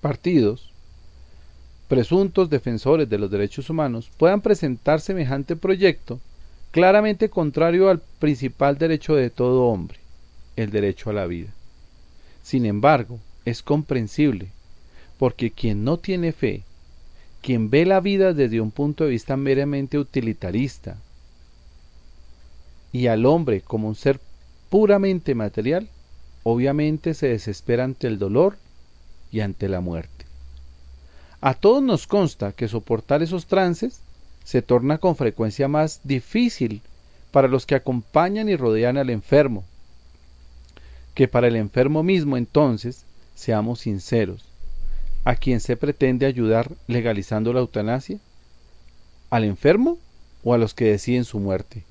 [0.00, 0.71] partidos,
[1.92, 6.20] presuntos defensores de los derechos humanos, puedan presentar semejante proyecto
[6.70, 9.98] claramente contrario al principal derecho de todo hombre,
[10.56, 11.50] el derecho a la vida.
[12.42, 14.48] Sin embargo, es comprensible,
[15.18, 16.62] porque quien no tiene fe,
[17.42, 20.96] quien ve la vida desde un punto de vista meramente utilitarista,
[22.90, 24.18] y al hombre como un ser
[24.70, 25.90] puramente material,
[26.42, 28.56] obviamente se desespera ante el dolor
[29.30, 30.21] y ante la muerte.
[31.44, 33.98] A todos nos consta que soportar esos trances
[34.44, 36.82] se torna con frecuencia más difícil
[37.32, 39.64] para los que acompañan y rodean al enfermo,
[41.16, 44.44] que para el enfermo mismo entonces, seamos sinceros,
[45.24, 48.20] ¿a quién se pretende ayudar legalizando la eutanasia?
[49.28, 49.98] ¿Al enfermo
[50.44, 51.82] o a los que deciden su muerte?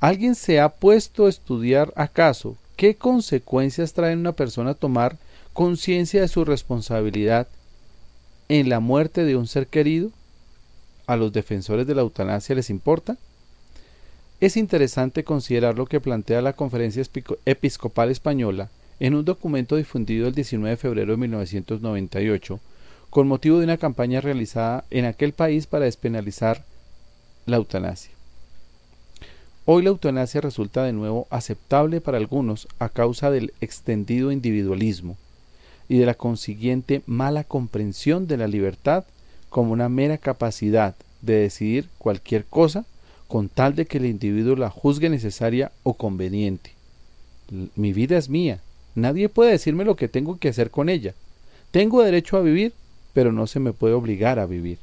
[0.00, 5.18] ¿Alguien se ha puesto a estudiar acaso qué consecuencias trae una persona tomar
[5.52, 7.48] conciencia de su responsabilidad
[8.48, 10.10] en la muerte de un ser querido?
[11.06, 13.16] ¿A los defensores de la eutanasia les importa?
[14.40, 17.02] Es interesante considerar lo que plantea la Conferencia
[17.44, 18.68] Episcopal Española
[19.00, 22.60] en un documento difundido el 19 de febrero de 1998
[23.10, 26.64] con motivo de una campaña realizada en aquel país para despenalizar
[27.46, 28.12] la eutanasia.
[29.64, 35.16] Hoy la eutanasia resulta de nuevo aceptable para algunos a causa del extendido individualismo
[35.88, 39.04] y de la consiguiente mala comprensión de la libertad
[39.48, 42.84] como una mera capacidad de decidir cualquier cosa
[43.28, 46.72] con tal de que el individuo la juzgue necesaria o conveniente.
[47.74, 48.60] Mi vida es mía,
[48.94, 51.14] nadie puede decirme lo que tengo que hacer con ella.
[51.70, 52.72] Tengo derecho a vivir,
[53.12, 54.78] pero no se me puede obligar a vivir.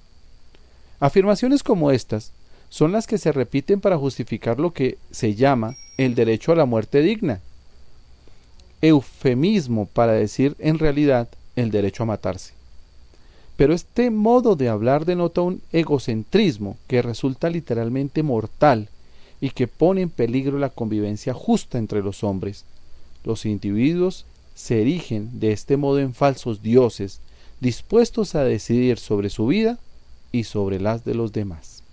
[1.00, 2.32] Afirmaciones como estas
[2.70, 6.66] son las que se repiten para justificar lo que se llama el derecho a la
[6.66, 7.42] muerte digna,
[8.84, 12.54] eufemismo para decir en realidad el derecho a matarse.
[13.56, 18.90] Pero este modo de hablar denota un egocentrismo que resulta literalmente mortal
[19.40, 22.66] y que pone en peligro la convivencia justa entre los hombres.
[23.24, 27.22] Los individuos se erigen de este modo en falsos dioses,
[27.62, 29.80] dispuestos a decidir sobre su vida
[30.34, 31.84] y sobre las de los demás.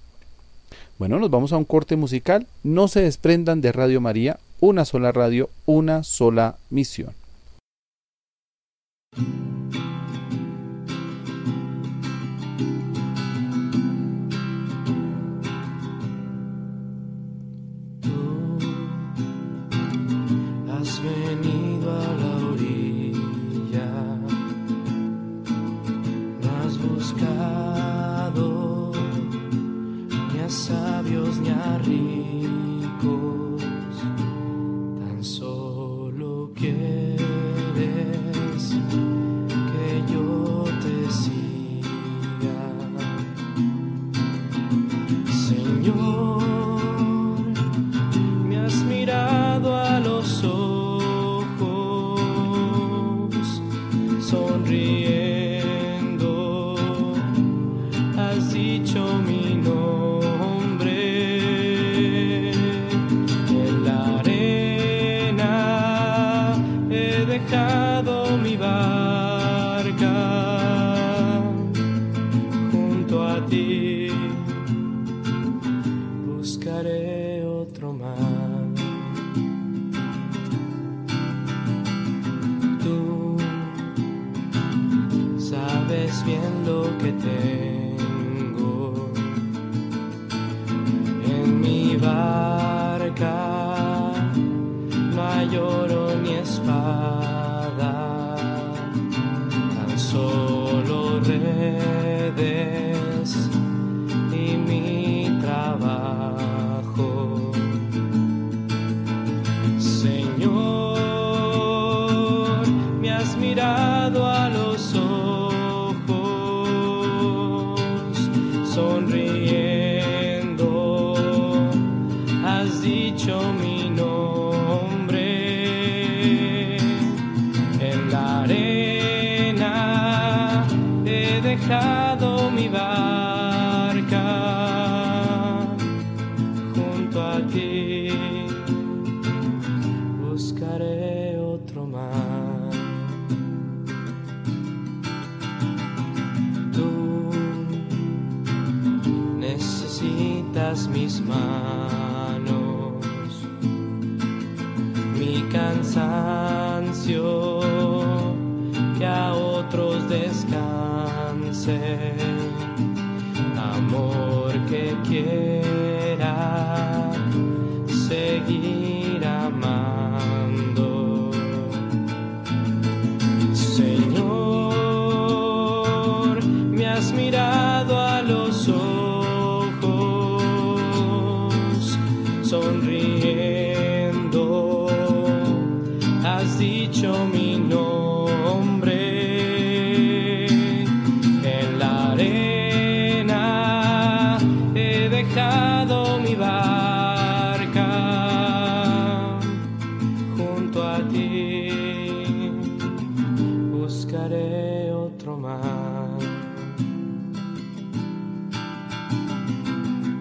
[0.98, 2.48] Bueno, nos vamos a un corte musical.
[2.64, 7.14] No se desprendan de Radio María, una sola radio, una sola misión.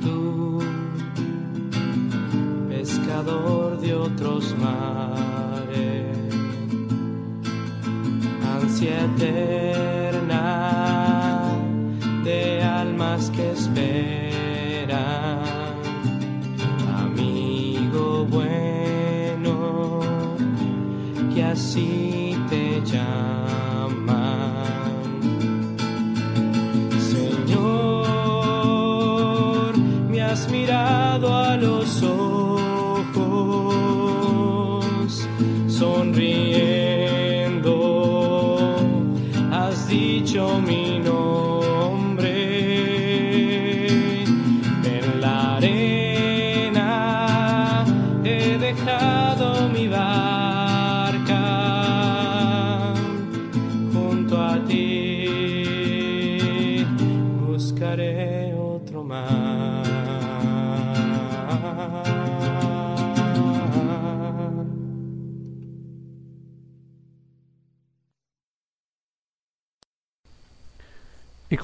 [0.02, 0.60] Tú,
[2.70, 5.29] pescador de otros mares,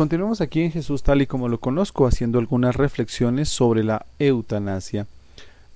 [0.05, 4.05] Y continuamos aquí en Jesús tal y como lo conozco, haciendo algunas reflexiones sobre la
[4.19, 5.07] eutanasia.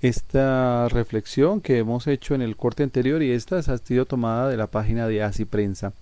[0.02, 4.56] Esta reflexión que hemos hecho en el corte anterior y esta ha sido tomada de
[4.56, 5.92] la página de Así Prensa.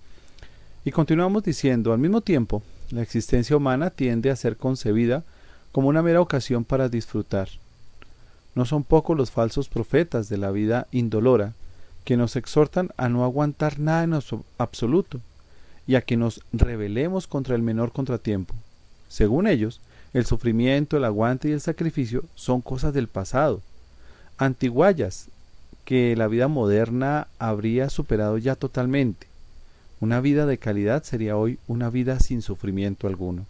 [0.85, 2.61] Y continuamos diciendo, al mismo tiempo,
[2.91, 5.23] la existencia humana tiende a ser concebida
[5.71, 7.49] como una mera ocasión para disfrutar.
[8.53, 11.53] No son pocos los falsos profetas de la vida indolora
[12.05, 15.19] que nos exhortan a no aguantar nada en abso- absoluto
[15.89, 18.53] y a que nos rebelemos contra el menor contratiempo.
[19.07, 19.81] Según ellos,
[20.13, 23.61] el sufrimiento, el aguante y el sacrificio son cosas del pasado,
[24.37, 25.29] antiguallas
[25.85, 29.25] que la vida moderna habría superado ya totalmente.
[29.99, 33.47] Una vida de calidad sería hoy una vida sin sufrimiento alguno.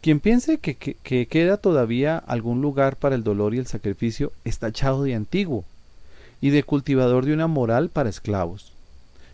[0.00, 4.30] Quien piense que, que- que queda todavía algún lugar para el dolor y el sacrificio
[4.44, 5.64] está echado de antiguo
[6.40, 8.72] y de cultivador de una moral para esclavos.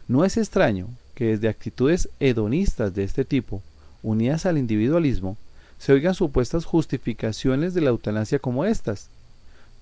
[0.09, 3.63] No es extraño que desde actitudes hedonistas de este tipo,
[4.03, 5.37] unidas al individualismo,
[5.79, 9.09] se oigan supuestas justificaciones de la eutanasia como estas.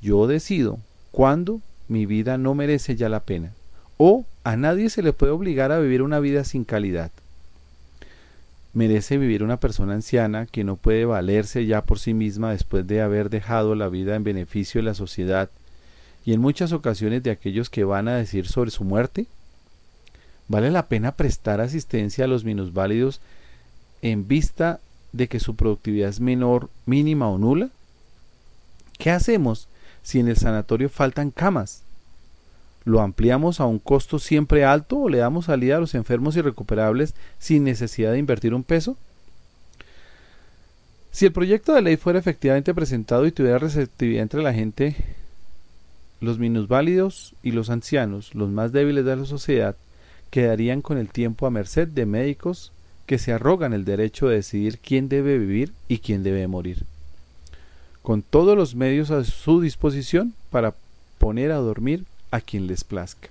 [0.01, 0.79] Yo decido
[1.11, 3.53] cuándo mi vida no merece ya la pena,
[3.99, 7.11] o a nadie se le puede obligar a vivir una vida sin calidad.
[8.75, 13.03] Merece vivir una persona anciana que no puede valerse ya por sí misma después de
[13.03, 15.51] haber dejado la vida en beneficio de la sociedad
[16.25, 19.27] y en muchas ocasiones de aquellos que van a decir sobre su muerte?
[20.49, 23.21] ¿Vale la pena prestar asistencia a los minusválidos
[24.03, 24.81] en vista
[25.13, 27.71] de que su productividad es menor, mínima o nula?
[28.99, 29.69] ¿Qué hacemos
[30.03, 31.83] si en el sanatorio faltan camas?
[32.85, 37.15] ¿Lo ampliamos a un costo siempre alto o le damos salida a los enfermos irrecuperables
[37.39, 38.97] sin necesidad de invertir un peso?
[41.13, 44.97] Si el proyecto de ley fuera efectivamente presentado y tuviera receptividad entre la gente,
[46.21, 49.77] los minusválidos y los ancianos, los más débiles de la sociedad,
[50.33, 52.73] quedarían con el tiempo a merced de médicos
[53.05, 56.85] que se arrogan el derecho de decidir quién debe vivir y quién debe morir,
[58.01, 60.75] con todos los medios a su disposición para
[61.19, 63.29] poner a dormir a quien les plazca.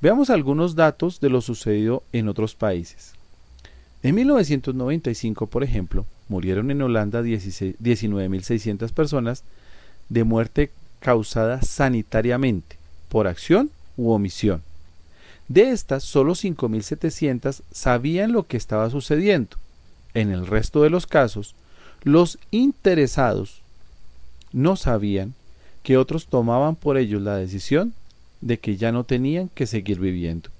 [0.00, 3.12] Veamos algunos datos de lo sucedido en otros países.
[4.02, 9.44] En 1995, por ejemplo, murieron en Holanda 16 19.600 personas
[10.08, 10.70] de muerte
[11.00, 12.78] causada sanitariamente,
[13.10, 14.62] por acción u omisión.
[15.50, 19.56] De estas, solo 5.700 sabían lo que estaba sucediendo.
[20.14, 21.56] En el resto de los casos,
[22.04, 23.60] los interesados
[24.52, 25.34] no sabían
[25.82, 27.94] que otros tomaban por ellos la decisión
[28.40, 30.50] de que ya no tenían que seguir viviendo.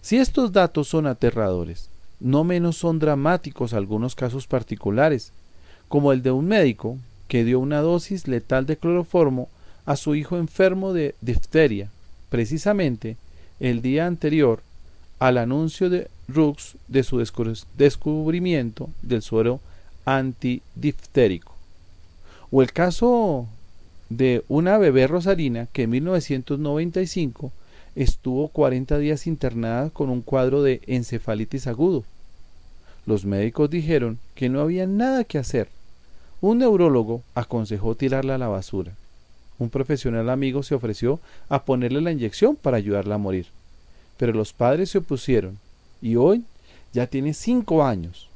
[0.00, 1.90] Si estos datos son aterradores,
[2.20, 5.30] no menos son dramáticos algunos casos particulares,
[5.88, 6.96] como el de un médico
[7.28, 9.50] que dio una dosis letal de cloroformo
[9.84, 11.90] a su hijo enfermo de difteria,
[12.30, 13.18] precisamente
[13.60, 14.62] el día anterior
[15.18, 17.18] al anuncio de Rux de su
[17.76, 19.60] descubrimiento del suero
[20.04, 21.54] antidiftérico.
[22.50, 23.46] O el caso
[24.08, 27.52] de una bebé rosarina que en 1995
[27.94, 32.04] estuvo 40 días internada con un cuadro de encefalitis agudo.
[33.06, 35.68] Los médicos dijeron que no había nada que hacer.
[36.40, 38.92] Un neurólogo aconsejó tirarla a la basura.
[39.58, 43.46] Un profesional amigo se ofreció a ponerle la inyección para ayudarla a morir.
[44.16, 45.58] Pero los padres se opusieron
[46.00, 46.44] y hoy
[46.92, 48.28] ya tiene cinco años.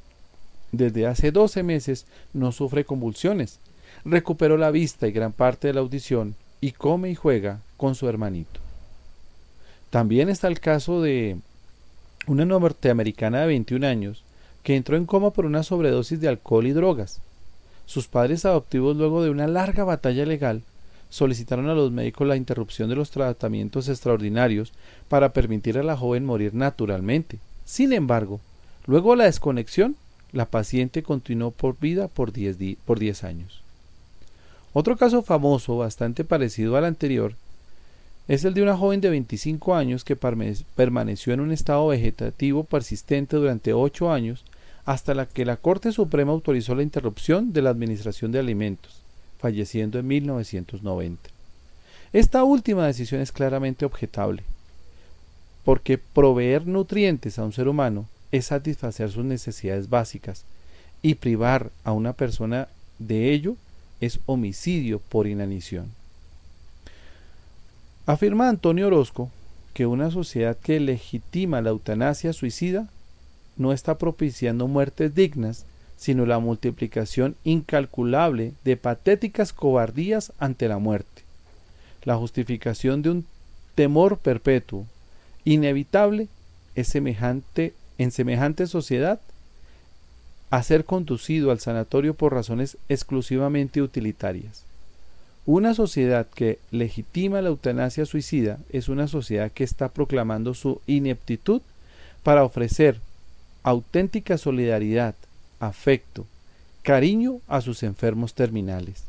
[0.71, 3.59] Desde hace 12 meses no sufre convulsiones,
[4.03, 8.07] recuperó la vista y gran parte de la audición y come y juega con su
[8.07, 8.59] hermanito.
[9.89, 11.37] También está el caso de
[12.25, 14.23] una norteamericana de 21 años
[14.63, 17.21] que entró en coma por una sobredosis de alcohol y drogas.
[17.85, 20.63] Sus padres adoptivos, luego de una larga batalla legal,
[21.13, 24.73] solicitaron a los médicos la interrupción de los tratamientos extraordinarios
[25.09, 27.37] para permitir a la joven morir naturalmente.
[27.65, 28.41] Sin embargo,
[28.87, 29.95] luego de la desconexión,
[30.31, 33.61] la paciente continuó por vida por 10 por diez años.
[34.73, 37.35] Otro caso famoso, bastante parecido al anterior,
[38.27, 43.37] es el de una joven de 25 años que permaneció en un estado vegetativo persistente
[43.37, 44.43] durante 8 años
[44.83, 49.02] hasta la que la Corte Suprema autorizó la interrupción de la administración de alimentos,
[49.43, 51.29] falleciendo en 1990.
[52.13, 54.41] Esta última decisión es claramente objetable,
[55.65, 60.45] porque proveer nutrientes a un ser humano es satisfacer sus necesidades básicas,
[61.01, 62.69] y privar a una persona
[62.99, 63.57] de ello
[63.99, 65.91] es homicidio por inanición.
[68.05, 69.29] Afirma Antonio Orozco
[69.73, 72.87] que una sociedad que legitima la eutanasia suicida
[73.57, 75.65] no está propiciando muertes dignas,
[75.97, 81.23] sino la multiplicación incalculable de patéticas cobardías ante la muerte.
[82.03, 83.25] La justificación de un
[83.75, 84.85] temor perpetuo,
[85.45, 86.27] inevitable,
[86.75, 89.19] es semejante en semejante sociedad
[90.49, 94.65] a ser conducido al sanatorio por razones exclusivamente utilitarias.
[95.45, 101.61] Una sociedad que legitima la eutanasia suicida es una sociedad que está proclamando su ineptitud
[102.23, 102.99] para ofrecer
[103.63, 105.15] auténtica solidaridad,
[105.59, 106.25] afecto,
[106.81, 109.03] cariño a sus enfermos terminales.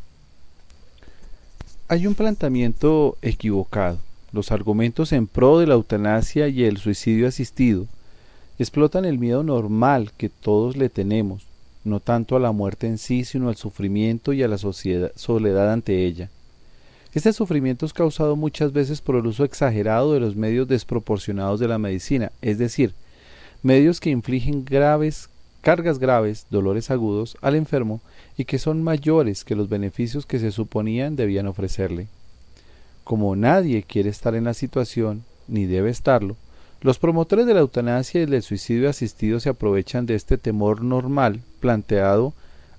[1.88, 3.99] Hay un planteamiento equivocado.
[4.32, 7.86] Los argumentos en pro de la eutanasia y el suicidio asistido
[8.59, 11.47] explotan el miedo normal que todos le tenemos,
[11.84, 16.05] no tanto a la muerte en sí, sino al sufrimiento y a la soledad ante
[16.07, 16.30] ella.
[17.12, 21.68] Este sufrimiento es causado muchas veces por el uso exagerado de los medios desproporcionados de
[21.68, 22.92] la medicina, es decir,
[23.62, 25.28] medios que infligen graves
[25.64, 28.02] cargas graves, dolores agudos al enfermo
[28.36, 32.06] y que son mayores que los beneficios que se suponían debían ofrecerle.
[33.02, 36.36] Como nadie quiere estar en la situación, ni debe estarlo,
[36.82, 41.40] los promotores de la eutanasia y del suicidio asistido se aprovechan de este temor normal
[41.60, 42.34] planteado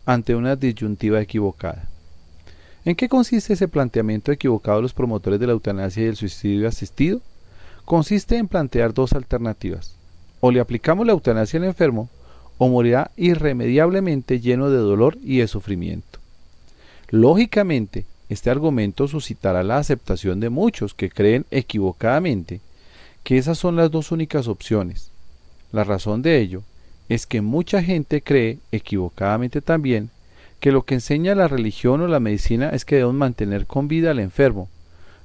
[0.06, 1.90] ante una disyuntiva equivocada.
[2.86, 6.68] ¿En qué consiste ese planteamiento equivocado de los promotores de la eutanasia y el suicidio
[6.68, 7.20] asistido?
[7.84, 9.96] Consiste en plantear dos alternativas.
[10.40, 12.10] O le aplicamos la eutanasia al enfermo,
[12.58, 16.20] o morirá irremediablemente lleno de dolor y de sufrimiento.
[17.10, 22.62] Lógicamente, este argumento suscitará la aceptación de muchos que creen equivocadamente
[23.24, 25.12] que esas son las dos únicas opciones.
[25.72, 26.64] La razón de ello
[27.10, 30.10] es que mucha gente cree, equivocadamente también,
[30.60, 34.12] que lo que enseña la religión o la medicina es que debemos mantener con vida
[34.12, 34.70] al enfermo,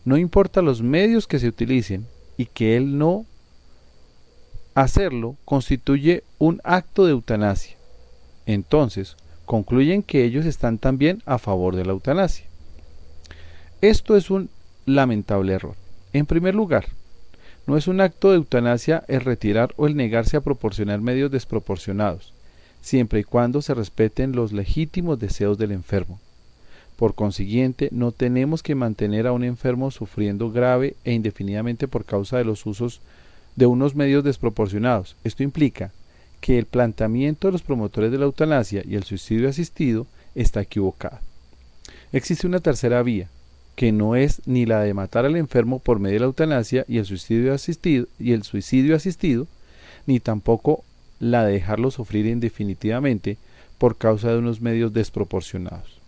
[0.03, 2.07] No importa los medios que se utilicen
[2.39, 3.27] y que él no
[4.83, 7.77] hacerlo constituye un acto de eutanasia.
[8.47, 12.47] Entonces, concluyen que ellos están también a favor de la eutanasia.
[13.81, 14.49] Esto es un
[14.87, 15.75] lamentable error.
[16.13, 16.87] En primer lugar,
[17.67, 22.33] no es un acto de eutanasia el retirar o el negarse a proporcionar medios desproporcionados,
[22.81, 26.19] siempre y cuando se respeten los legítimos deseos del enfermo.
[26.97, 32.39] Por consiguiente, no tenemos que mantener a un enfermo sufriendo grave e indefinidamente por causa
[32.39, 33.01] de los usos
[33.61, 35.17] de unos medios desproporcionados.
[35.23, 35.93] Esto implica
[36.41, 41.19] que el planteamiento de los promotores de la eutanasia y el suicidio asistido está equivocado.
[42.11, 43.29] Existe una tercera vía,
[43.77, 46.97] que no es ni la de matar al enfermo por medio de la eutanasia y
[46.97, 47.53] el suicidio
[48.97, 49.47] asistido,
[50.07, 50.83] ni tampoco
[51.19, 53.37] la de dejarlo sufrir indefinitivamente
[53.77, 56.01] por causa de unos medios desproporcionados.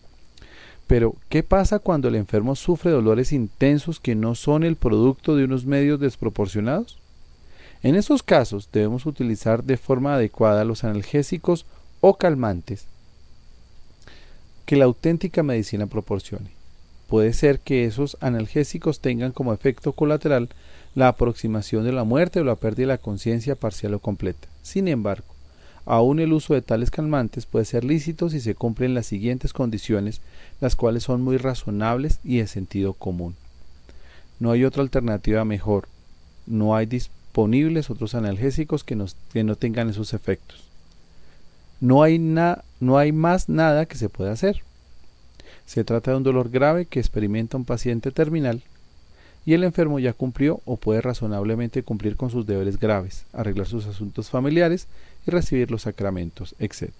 [0.87, 5.45] Pero, ¿qué pasa cuando el enfermo sufre dolores intensos que no son el producto de
[5.45, 7.02] unos medios desproporcionados?
[7.83, 11.67] En esos casos debemos utilizar de forma adecuada los analgésicos
[12.01, 12.87] o calmantes
[14.67, 16.51] que la auténtica medicina proporcione.
[17.09, 20.49] Puede ser que esos analgésicos tengan como efecto colateral
[20.95, 24.49] la aproximación de la muerte o la pérdida de la conciencia parcial o completa.
[24.63, 25.27] Sin embargo,
[25.85, 30.21] aún el uso de tales calmantes puede ser lícito si se cumplen las siguientes condiciones,
[30.61, 33.35] las cuales son muy razonables y de sentido común.
[34.39, 35.89] No hay otra alternativa mejor.
[36.47, 36.87] No hay
[37.33, 39.03] disponibles otros analgésicos que,
[39.33, 40.63] que no tengan esos efectos.
[41.81, 44.63] No hay, na- no hay más nada que se pueda hacer.
[45.65, 48.61] Se trata de un dolor grave que experimenta un paciente terminal
[49.47, 53.87] y el enfermo ya cumplió o puede razonablemente cumplir con sus deberes graves, arreglar sus
[53.87, 54.87] asuntos familiares
[55.27, 56.91] y recibir los sacramentos, etc.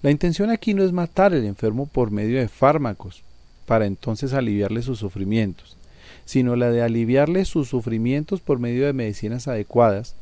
[0.00, 3.22] La intención aquí no es matar al enfermo por medio de fármacos,
[3.66, 5.76] para entonces aliviarle sus sufrimientos,
[6.24, 10.14] sino la de aliviarle sus sufrimientos por medio de medicinas adecuadas,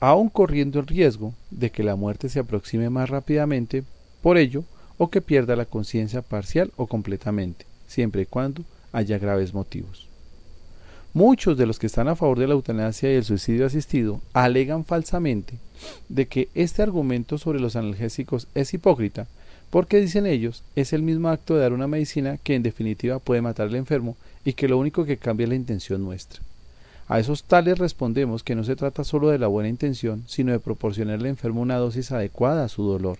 [0.00, 3.84] aun corriendo el riesgo de que la muerte se aproxime más rápidamente
[4.22, 4.64] por ello
[4.98, 10.08] o que pierda la conciencia parcial o completamente, siempre y cuando haya graves motivos.
[11.14, 14.84] Muchos de los que están a favor de la eutanasia y el suicidio asistido alegan
[14.84, 15.54] falsamente
[16.08, 19.28] de que este argumento sobre los analgésicos es hipócrita,
[19.70, 23.42] porque dicen ellos es el mismo acto de dar una medicina que en definitiva puede
[23.42, 26.40] matar al enfermo y que lo único que cambia es la intención nuestra.
[27.06, 30.58] A esos tales respondemos que no se trata solo de la buena intención, sino de
[30.58, 33.18] proporcionarle al enfermo una dosis adecuada a su dolor.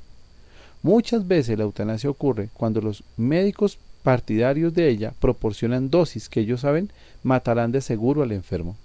[0.83, 6.61] Muchas veces la eutanasia ocurre cuando los médicos partidarios de ella proporcionan dosis que ellos
[6.61, 6.91] saben
[7.23, 8.77] matarán de seguro al enfermo.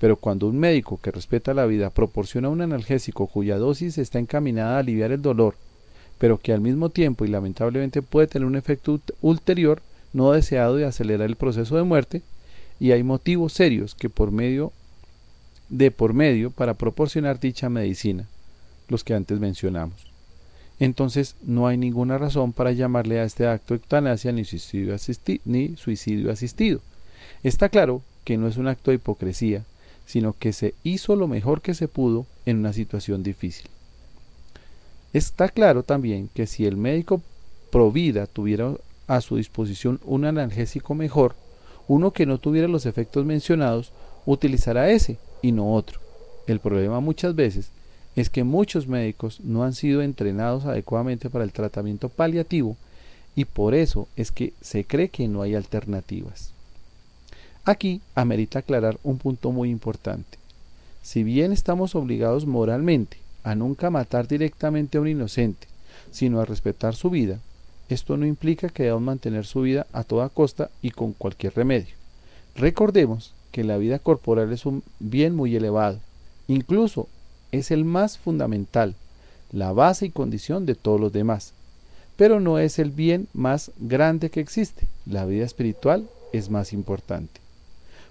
[0.00, 4.76] Pero cuando un médico que respeta la vida proporciona un analgésico cuya dosis está encaminada
[4.76, 5.56] a aliviar el dolor,
[6.18, 9.82] pero que al mismo tiempo y lamentablemente puede tener un efecto ult- ulterior
[10.12, 12.22] no deseado de acelerar el proceso de muerte,
[12.80, 14.72] y hay motivos serios que por medio
[15.68, 18.26] de por medio para proporcionar dicha medicina,
[18.88, 19.96] los que antes mencionamos.
[20.80, 25.76] Entonces no hay ninguna razón para llamarle a este acto eutanasia ni suicidio, asisti- ni
[25.76, 26.80] suicidio asistido.
[27.42, 29.64] Está claro que no es un acto de hipocresía,
[30.06, 33.66] sino que se hizo lo mejor que se pudo en una situación difícil.
[35.12, 37.20] Está claro también que si el médico
[37.70, 38.72] provida tuviera
[39.08, 41.34] a su disposición un analgésico mejor,
[41.88, 43.92] uno que no tuviera los efectos mencionados,
[44.26, 46.00] utilizará ese y no otro.
[46.46, 47.70] El problema muchas veces
[48.14, 52.76] es que muchos médicos no han sido entrenados adecuadamente para el tratamiento paliativo
[53.34, 56.52] y por eso es que se cree que no hay alternativas.
[57.64, 60.38] Aquí amerita aclarar un punto muy importante.
[61.02, 65.68] Si bien estamos obligados moralmente a nunca matar directamente a un inocente,
[66.10, 67.38] sino a respetar su vida,
[67.88, 71.94] esto no implica que debamos mantener su vida a toda costa y con cualquier remedio.
[72.54, 76.00] Recordemos que la vida corporal es un bien muy elevado,
[76.48, 77.08] incluso
[77.52, 78.94] es el más fundamental,
[79.52, 81.52] la base y condición de todos los demás,
[82.16, 87.40] pero no es el bien más grande que existe, la vida espiritual es más importante.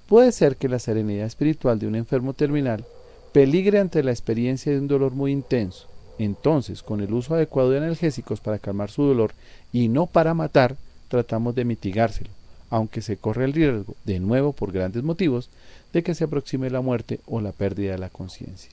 [0.07, 2.85] Puede ser que la serenidad espiritual de un enfermo terminal
[3.33, 5.87] peligre ante la experiencia de un dolor muy intenso.
[6.19, 9.33] Entonces, con el uso adecuado de analgésicos para calmar su dolor
[9.71, 10.75] y no para matar,
[11.09, 12.29] tratamos de mitigárselo,
[12.69, 15.49] aunque se corre el riesgo, de nuevo por grandes motivos,
[15.93, 18.71] de que se aproxime la muerte o la pérdida de la conciencia.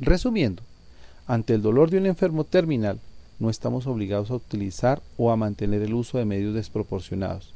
[0.00, 0.62] Resumiendo,
[1.26, 2.98] ante el dolor de un enfermo terminal,
[3.38, 7.52] no estamos obligados a utilizar o a mantener el uso de medios desproporcionados.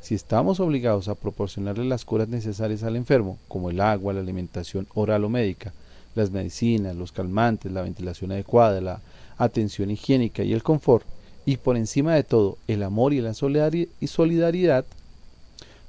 [0.00, 4.86] Si estamos obligados a proporcionarle las curas necesarias al enfermo, como el agua, la alimentación
[4.94, 5.72] oral o médica,
[6.18, 9.00] las medicinas, los calmantes, la ventilación adecuada, la
[9.38, 11.06] atención higiénica y el confort,
[11.46, 14.84] y por encima de todo el amor y la solidaridad,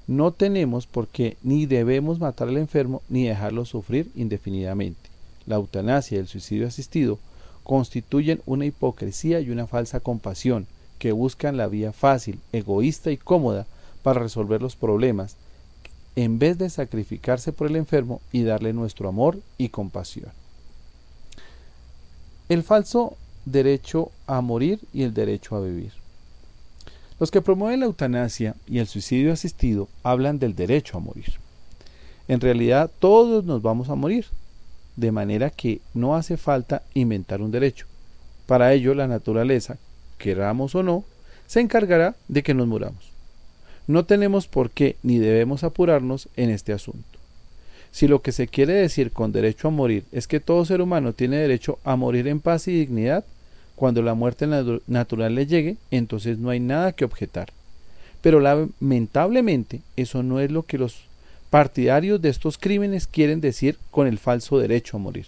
[0.08, 5.10] No tenemos por qué ni debemos matar al enfermo ni dejarlo sufrir indefinidamente.
[5.46, 7.20] La eutanasia y el suicidio asistido
[7.64, 10.66] constituyen una hipocresía y una falsa compasión
[10.98, 13.68] que buscan la vía fácil, egoísta y cómoda
[14.02, 15.36] para resolver los problemas,
[16.24, 20.32] en vez de sacrificarse por el enfermo y darle nuestro amor y compasión.
[22.50, 23.16] El falso
[23.46, 25.94] derecho a morir y el derecho a vivir.
[27.22, 31.36] Los que promueven la eutanasia y el suicidio asistido hablan del derecho a morir.
[32.28, 34.26] En realidad todos nos vamos a morir,
[34.98, 37.86] de manera que no hace falta inventar un derecho.
[38.46, 39.78] Para ello la naturaleza,
[40.18, 41.06] queramos o no,
[41.48, 43.19] se encargará de que nos muramos.
[43.90, 47.18] No tenemos por qué ni debemos apurarnos en este asunto.
[47.92, 51.14] Si lo que se quiere decir con derecho a morir es que todo ser humano
[51.14, 53.26] tiene derecho a morir en paz y dignidad,
[53.76, 57.50] cuando la muerte natu- natural le llegue, entonces no hay nada que objetar.
[58.22, 61.06] Pero lamentablemente eso no es lo que los
[61.50, 65.26] partidarios de estos crímenes quieren decir con el falso derecho a morir.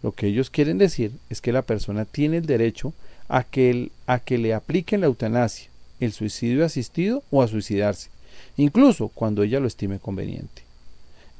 [0.00, 2.92] Lo que ellos quieren decir es que la persona tiene el derecho
[3.28, 5.69] a que, a que le apliquen la eutanasia,
[6.00, 8.10] el suicidio asistido o a suicidarse,
[8.56, 10.62] incluso cuando ella lo estime conveniente.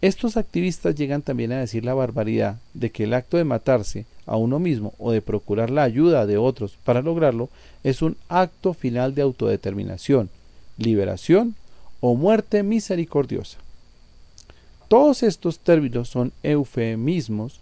[0.03, 4.37] Estos activistas llegan también a decir la barbaridad de que el acto de matarse a
[4.37, 7.51] uno mismo o de procurar la ayuda de otros para lograrlo
[7.85, 10.31] es un acto final de autodeterminación,
[10.79, 11.55] liberación
[12.01, 13.59] o muerte misericordiosa.
[14.89, 17.61] Todos estos términos son eufemismos,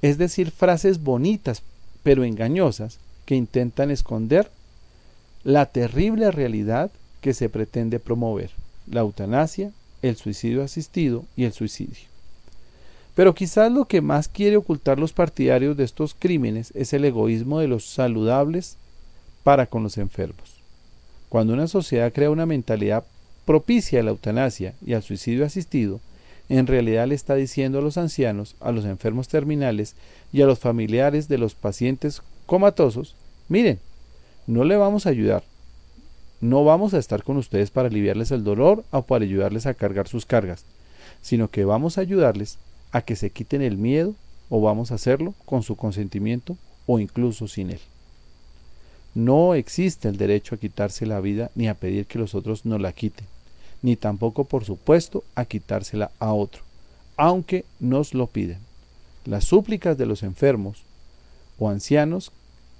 [0.00, 1.62] es decir, frases bonitas
[2.02, 4.50] pero engañosas que intentan esconder
[5.44, 6.90] la terrible realidad
[7.20, 8.50] que se pretende promover,
[8.90, 9.72] la eutanasia,
[10.02, 12.08] el suicidio asistido y el suicidio.
[13.14, 17.60] Pero quizás lo que más quiere ocultar los partidarios de estos crímenes es el egoísmo
[17.60, 18.76] de los saludables
[19.42, 20.54] para con los enfermos.
[21.28, 23.04] Cuando una sociedad crea una mentalidad
[23.44, 26.00] propicia a la eutanasia y al suicidio asistido,
[26.48, 29.94] en realidad le está diciendo a los ancianos, a los enfermos terminales
[30.32, 33.14] y a los familiares de los pacientes comatosos,
[33.48, 33.78] miren,
[34.46, 35.44] no le vamos a ayudar,
[36.40, 40.08] no vamos a estar con ustedes para aliviarles el dolor o para ayudarles a cargar
[40.08, 40.64] sus cargas,
[41.20, 42.58] sino que vamos a ayudarles
[42.90, 44.14] a que se quiten el miedo
[44.50, 47.80] o vamos a hacerlo con su consentimiento o incluso sin él.
[49.14, 52.78] No existe el derecho a quitarse la vida ni a pedir que los otros no
[52.78, 53.26] la quiten,
[53.80, 56.62] ni tampoco, por supuesto, a quitársela a otro,
[57.16, 58.58] aunque nos lo piden.
[59.24, 60.82] Las súplicas de los enfermos
[61.58, 62.32] o ancianos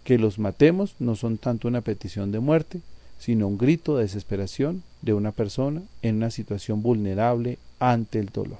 [0.04, 2.80] que los matemos no son tanto una petición de muerte,
[3.18, 8.58] sino un grito de desesperación de una persona en una situación vulnerable ante el dolor.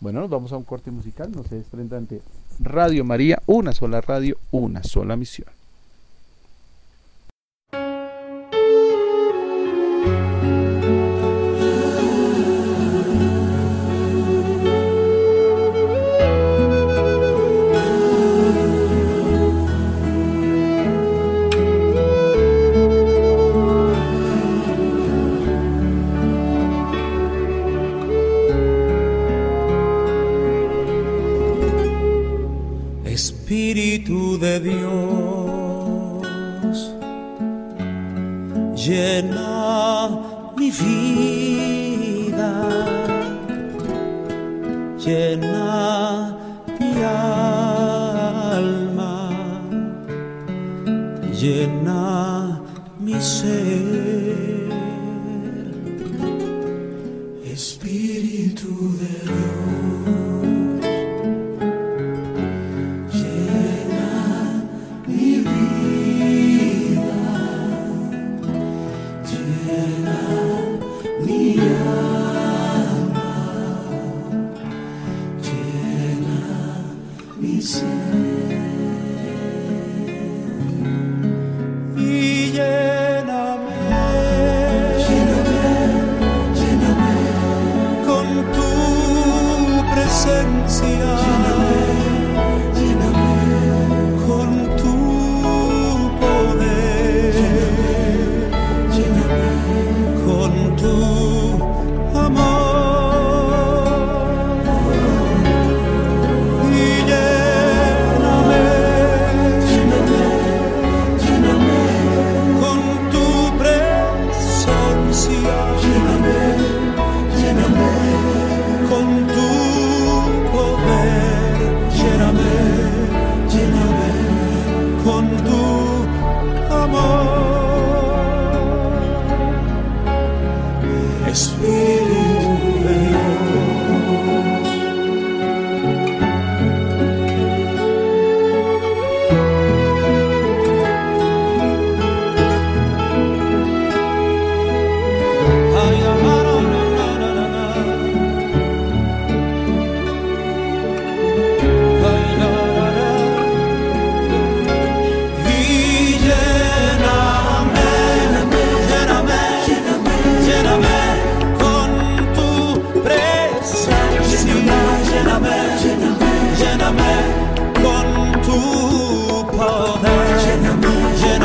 [0.00, 2.20] Bueno, nos vamos a un corte musical, no se desprendan de
[2.58, 5.48] Radio María, una sola radio, una sola misión.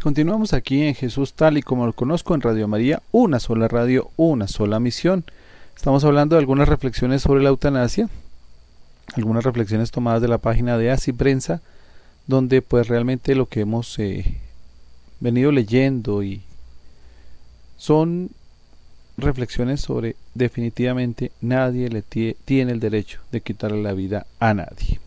[0.07, 4.09] Continuamos aquí en Jesús tal y como lo conozco en Radio María, una sola radio,
[4.15, 5.25] una sola misión.
[5.77, 8.09] Estamos hablando de algunas reflexiones sobre la eutanasia,
[9.17, 11.61] algunas reflexiones tomadas de la página de Así Prensa,
[12.29, 14.37] donde pues realmente lo que hemos eh,
[15.19, 16.43] venido leyendo y
[17.77, 18.31] son
[19.17, 25.01] reflexiones sobre definitivamente nadie le tie- tiene el derecho de quitarle la vida a nadie.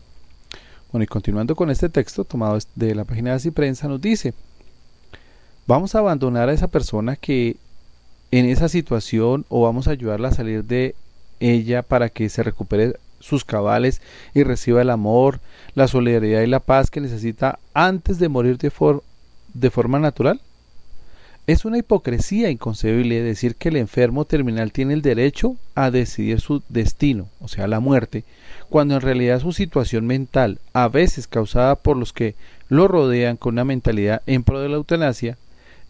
[0.92, 4.34] Bueno, y continuando con este texto tomado de la página de Así Prensa, nos dice,
[5.70, 7.54] vamos a abandonar a esa persona que
[8.32, 10.96] en esa situación o vamos a ayudarla a salir de
[11.38, 14.02] ella para que se recupere sus cabales
[14.34, 15.38] y reciba el amor,
[15.76, 18.72] la solidaridad y la paz que necesita antes de morir de,
[19.54, 20.40] de forma natural?
[21.46, 26.64] Es una hipocresía inconcebible decir que el enfermo terminal tiene el derecho a decidir su
[26.68, 28.24] destino, o sea, la muerte,
[28.70, 32.34] cuando en realidad su situación mental, a veces causada por los que
[32.68, 35.38] lo rodean con una mentalidad en pro de la eutanasia,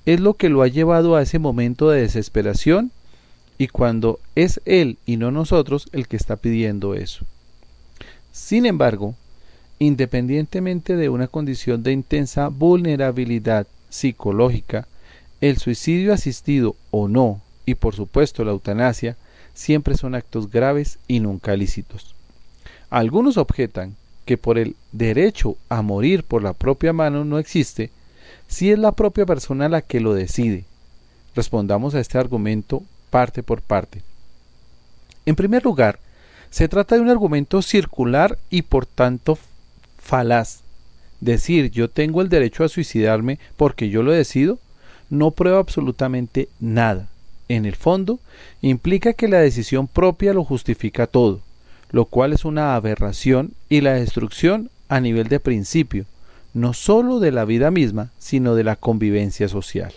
[0.06, 2.90] es lo que lo ha llevado a ese momento de desesperación
[3.58, 7.26] y cuando es él y no nosotros el que está pidiendo eso.
[8.32, 9.14] Sin embargo,
[9.78, 14.86] independientemente de una condición de intensa vulnerabilidad psicológica,
[15.40, 19.16] el suicidio asistido o no, y por supuesto la eutanasia,
[19.54, 22.14] siempre son actos graves y nunca lícitos.
[22.88, 23.94] Algunos objetan
[24.24, 27.90] que por el derecho a morir por la propia mano no existe,
[28.50, 30.64] si es la propia persona la que lo decide.
[31.34, 34.02] Respondamos a este argumento parte por parte.
[35.24, 36.00] En primer lugar,
[36.50, 39.38] se trata de un argumento circular y por tanto
[39.98, 40.60] falaz.
[41.20, 44.58] Decir yo tengo el derecho a suicidarme porque yo lo decido
[45.10, 47.08] no prueba absolutamente nada.
[47.48, 48.20] En el fondo,
[48.62, 51.40] implica que la decisión propia lo justifica todo,
[51.90, 56.06] lo cual es una aberración y la destrucción a nivel de principio,
[56.54, 59.92] no sólo de la vida misma, sino de la convivencia social.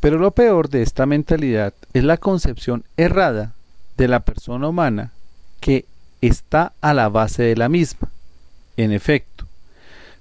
[0.00, 3.54] Pero lo peor de esta mentalidad es la concepción errada
[3.96, 5.12] de la persona humana
[5.60, 5.84] que
[6.20, 8.10] está a la base de la misma.
[8.76, 9.46] En efecto,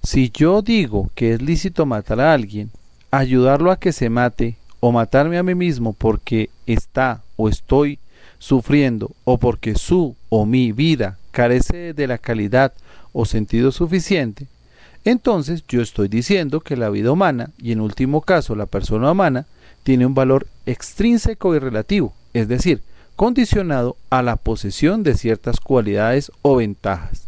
[0.01, 2.71] si yo digo que es lícito matar a alguien,
[3.11, 7.99] ayudarlo a que se mate o matarme a mí mismo porque está o estoy
[8.39, 12.73] sufriendo o porque su o mi vida carece de la calidad
[13.17, 14.45] o sentido suficiente,
[15.05, 19.45] entonces yo estoy diciendo que la vida humana y en último caso la persona humana
[19.83, 22.81] tiene un valor extrínseco y relativo, es decir,
[23.15, 27.27] condicionado a la posesión de ciertas cualidades o ventajas.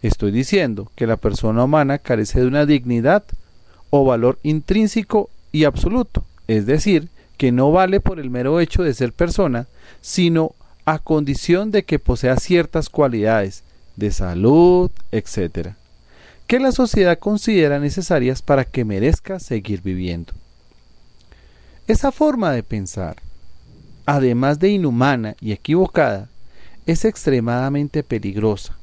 [0.00, 3.24] Estoy diciendo que la persona humana carece de una dignidad
[3.90, 8.94] o valor intrínseco y absoluto, es decir, que no vale por el mero hecho de
[8.94, 9.66] ser persona,
[10.02, 13.64] sino a condición de que posea ciertas cualidades
[13.96, 15.70] de salud, etc.,
[16.46, 20.32] que la sociedad considera necesarias para que merezca seguir viviendo.
[21.86, 23.16] Esa forma de pensar,
[24.06, 26.28] además de inhumana y equivocada,
[26.86, 28.76] es extremadamente peligrosa,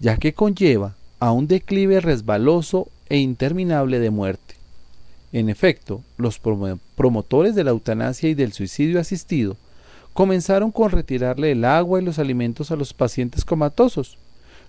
[0.00, 4.54] ya que conlleva a un declive resbaloso e interminable de muerte.
[5.32, 9.56] En efecto, los promo- promotores de la eutanasia y del suicidio asistido
[10.12, 14.18] comenzaron con retirarle el agua y los alimentos a los pacientes comatosos.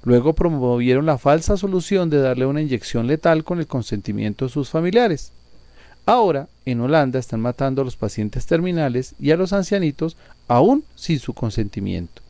[0.03, 4.69] Luego promovieron la falsa solución de darle una inyección letal con el consentimiento de sus
[4.69, 5.31] familiares.
[6.05, 11.19] Ahora, en Holanda están matando a los pacientes terminales y a los ancianitos aún sin
[11.19, 12.21] su consentimiento.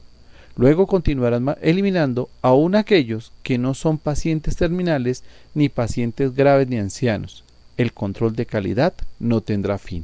[0.58, 7.46] Luego continuarán eliminando aún aquellos que no son pacientes terminales ni pacientes graves ni ancianos.
[7.78, 10.04] El control de calidad no tendrá fin.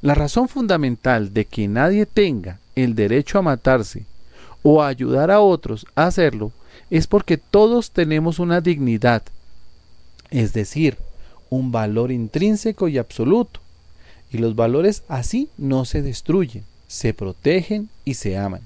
[0.00, 4.04] La razón fundamental de que nadie tenga el derecho a matarse
[4.62, 6.52] o ayudar a otros a hacerlo
[6.90, 9.22] es porque todos tenemos una dignidad,
[10.30, 10.98] es decir,
[11.50, 13.60] un valor intrínseco y absoluto.
[14.32, 18.62] Y los valores así no se destruyen, se protegen y se aman.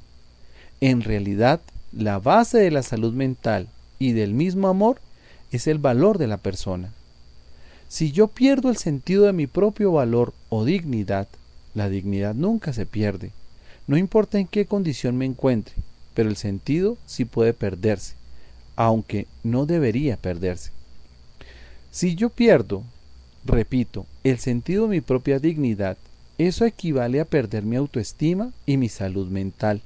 [0.80, 1.60] En realidad,
[1.92, 3.68] la base de la salud mental
[3.98, 5.00] y del mismo amor
[5.52, 6.92] es el valor de la persona.
[7.88, 11.28] Si yo pierdo el sentido de mi propio valor o dignidad,
[11.74, 13.32] la dignidad nunca se pierde.
[13.90, 15.74] No importa en qué condición me encuentre,
[16.14, 18.14] pero el sentido sí puede perderse,
[18.76, 20.70] aunque no debería perderse.
[21.90, 22.84] Si yo pierdo,
[23.44, 25.96] repito, el sentido de mi propia dignidad,
[26.38, 29.82] eso equivale a perder mi autoestima y mi salud mental.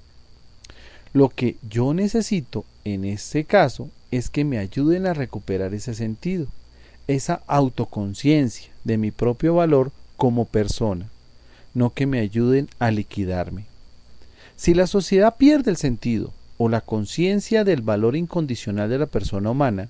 [1.15, 6.47] Lo que yo necesito en este caso es que me ayuden a recuperar ese sentido,
[7.07, 11.09] esa autoconciencia de mi propio valor como persona,
[11.73, 13.65] no que me ayuden a liquidarme.
[14.57, 19.51] Si la sociedad pierde el sentido o la conciencia del valor incondicional de la persona
[19.51, 19.89] humana,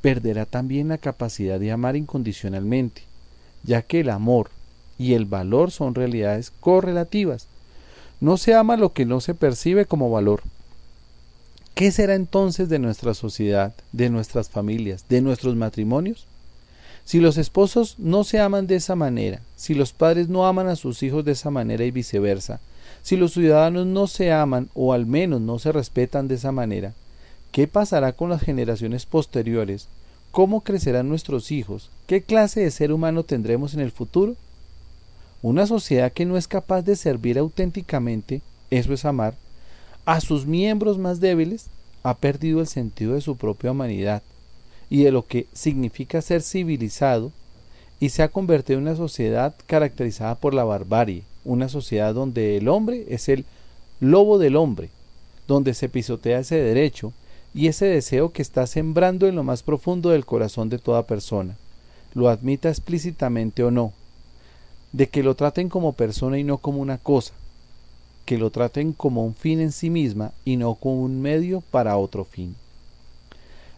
[0.00, 3.02] perderá también la capacidad de amar incondicionalmente,
[3.62, 4.50] ya que el amor
[4.98, 7.46] y el valor son realidades correlativas.
[8.20, 10.42] No se ama lo que no se percibe como valor.
[11.74, 16.26] ¿Qué será entonces de nuestra sociedad, de nuestras familias, de nuestros matrimonios?
[17.04, 20.76] Si los esposos no se aman de esa manera, si los padres no aman a
[20.76, 22.60] sus hijos de esa manera y viceversa,
[23.06, 26.92] si los ciudadanos no se aman o al menos no se respetan de esa manera,
[27.52, 29.86] ¿qué pasará con las generaciones posteriores?
[30.32, 31.88] ¿Cómo crecerán nuestros hijos?
[32.08, 34.34] ¿Qué clase de ser humano tendremos en el futuro?
[35.40, 38.42] Una sociedad que no es capaz de servir auténticamente,
[38.72, 39.34] eso es amar,
[40.04, 41.66] a sus miembros más débiles,
[42.02, 44.20] ha perdido el sentido de su propia humanidad
[44.90, 47.30] y de lo que significa ser civilizado
[48.00, 52.68] y se ha convertido en una sociedad caracterizada por la barbarie, una sociedad donde el
[52.68, 53.44] hombre es el
[54.00, 54.90] lobo del hombre,
[55.48, 57.12] donde se pisotea ese derecho
[57.54, 61.56] y ese deseo que está sembrando en lo más profundo del corazón de toda persona,
[62.14, 63.92] lo admita explícitamente o no,
[64.92, 67.32] de que lo traten como persona y no como una cosa,
[68.26, 71.96] que lo traten como un fin en sí misma y no como un medio para
[71.96, 72.56] otro fin.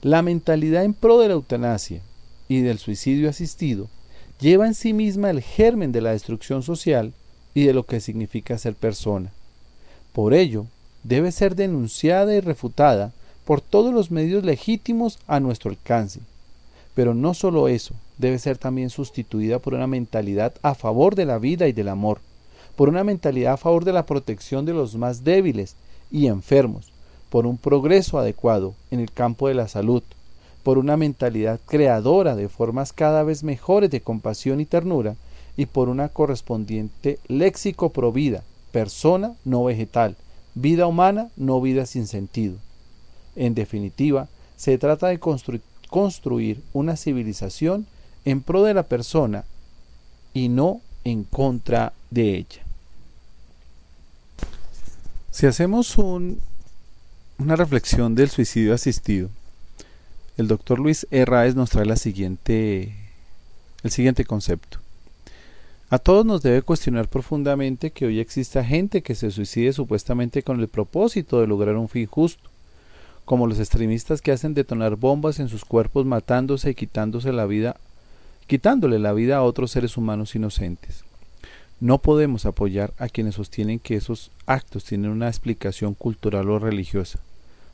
[0.02, 2.00] La mentalidad en pro de la eutanasia
[2.48, 3.88] y del suicidio asistido
[4.40, 7.12] lleva en sí misma el germen de la destrucción social
[7.58, 9.32] y de lo que significa ser persona.
[10.12, 10.66] Por ello,
[11.02, 13.12] debe ser denunciada y refutada
[13.44, 16.20] por todos los medios legítimos a nuestro alcance.
[16.94, 21.38] Pero no solo eso, debe ser también sustituida por una mentalidad a favor de la
[21.38, 22.20] vida y del amor,
[22.76, 25.74] por una mentalidad a favor de la protección de los más débiles
[26.10, 26.92] y enfermos,
[27.28, 30.02] por un progreso adecuado en el campo de la salud,
[30.62, 35.16] por una mentalidad creadora de formas cada vez mejores de compasión y ternura,
[35.58, 40.16] y por una correspondiente léxico pro vida, persona no vegetal,
[40.54, 42.58] vida humana no vida sin sentido.
[43.34, 47.86] En definitiva, se trata de constru construir una civilización
[48.24, 49.44] en pro de la persona
[50.32, 52.62] y no en contra de ella.
[55.32, 56.40] Si hacemos un,
[57.38, 59.28] una reflexión del suicidio asistido,
[60.36, 62.94] el doctor Luis Herráez nos trae siguiente,
[63.82, 64.78] el siguiente concepto.
[65.90, 70.60] A todos nos debe cuestionar profundamente que hoy exista gente que se suicide supuestamente con
[70.60, 72.50] el propósito de lograr un fin justo,
[73.24, 77.76] como los extremistas que hacen detonar bombas en sus cuerpos matándose y quitándose la vida,
[78.46, 81.04] quitándole la vida a otros seres humanos inocentes.
[81.80, 87.18] No podemos apoyar a quienes sostienen que esos actos tienen una explicación cultural o religiosa.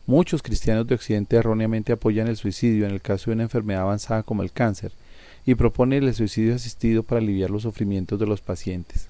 [0.06, 4.22] Muchos cristianos de Occidente erróneamente apoyan el suicidio en el caso de una enfermedad avanzada
[4.22, 4.92] como el cáncer
[5.46, 9.06] y proponen el suicidio asistido para aliviar los sufrimientos de los pacientes.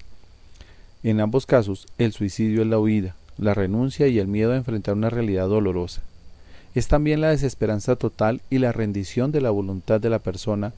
[1.03, 4.95] En ambos casos, el suicidio es la huida, la renuncia y el miedo a enfrentar
[4.95, 6.01] una realidad dolorosa.
[6.73, 10.73] Es también la desesperanza total y la rendición de la voluntad de la persona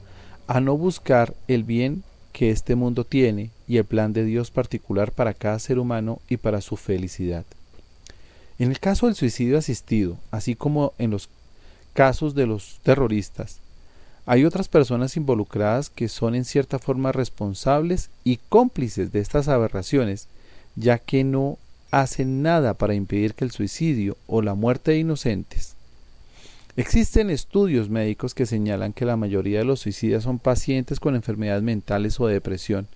[0.46, 5.12] a no buscar el bien que este mundo tiene y el plan de Dios particular
[5.12, 7.44] para cada ser humano y para su felicidad.
[8.58, 11.28] En el caso del suicidio asistido, así como en los
[11.94, 13.60] casos de los terroristas,
[14.30, 20.28] hay otras personas involucradas que son en cierta forma responsables y cómplices de estas aberraciones,
[20.76, 21.56] ya que no
[21.90, 25.76] hacen nada para impedir que el suicidio o la muerte de inocentes.
[26.76, 31.62] Existen estudios médicos que señalan que la mayoría de los suicidas son pacientes con enfermedades
[31.62, 32.86] mentales o de depresión,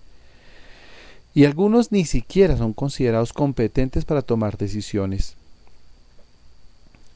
[1.32, 5.36] y algunos ni siquiera son considerados competentes para tomar decisiones.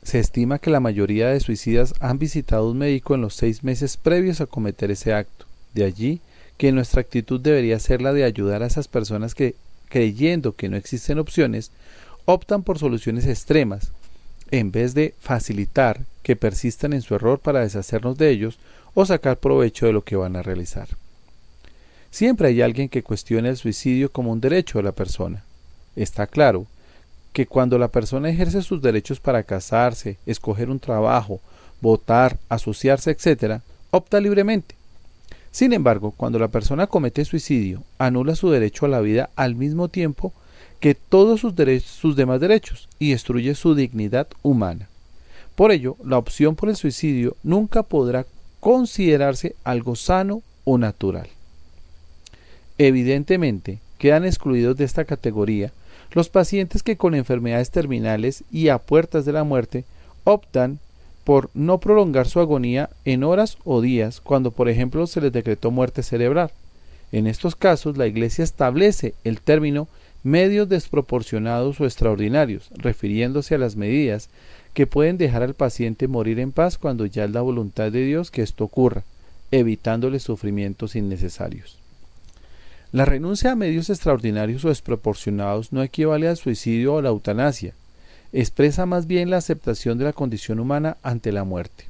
[0.07, 3.97] Se estima que la mayoría de suicidas han visitado un médico en los seis meses
[3.97, 5.47] previos a cometer ese acto.
[5.75, 6.21] De allí
[6.57, 9.57] que nuestra actitud debería ser la de ayudar a esas personas que,
[9.89, 11.73] creyendo que no existen opciones,
[12.25, 13.91] optan por soluciones extremas,
[14.53, 18.61] en vez de facilitar que persistan en su error para deshacernos de ellos
[18.95, 20.87] o sacar provecho de lo que van a realizar.
[22.13, 25.43] Siempre hay alguien que cuestiona el suicidio como un derecho de la persona.
[25.97, 26.69] Está claro
[27.37, 31.39] que cuando la persona ejerce sus derechos para casarse, escoger un trabajo,
[31.83, 33.61] votar, asociarse, etc.,
[33.91, 34.75] opta libremente.
[35.51, 39.89] Sin embargo, cuando la persona comete suicidio, anula su derecho a la vida al mismo
[39.89, 40.33] tiempo
[40.81, 41.53] que todos sus,
[41.85, 44.89] sus, demás derechos y destruye su dignidad humana.
[45.57, 48.25] Por ello, la opción por el suicidio nunca podrá
[48.61, 51.29] considerarse algo sano o natural.
[52.79, 55.71] Evidentemente, quedan excluidos de esta categoría
[56.13, 59.85] los pacientes que con enfermedades terminales y a puertas de la muerte
[60.25, 60.79] optan
[61.25, 65.71] por no prolongar su agonía en horas o días cuando por ejemplo se les decretó
[65.71, 66.51] muerte cerebral.
[67.13, 69.89] En estos casos la Iglesia establece el término
[70.23, 74.29] medios desproporcionados o extraordinarios, refiriéndose a las medidas
[74.75, 78.31] que pueden dejar al paciente morir en paz cuando ya es la voluntad de Dios
[78.31, 79.05] que esto ocurra,
[79.51, 81.79] evitándole sufrimientos innecesarios.
[82.97, 87.75] La renuncia a medios extraordinarios o desproporcionados no equivale al suicidio o a la eutanasia,
[88.33, 91.85] expresa más bien la aceptación de la condición humana ante la muerte.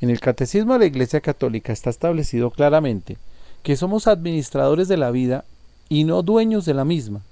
[0.00, 3.16] En el Catecismo de la Iglesia Católica está establecido claramente
[3.64, 5.44] que somos administradores de la vida
[5.88, 7.22] y no dueños de la misma,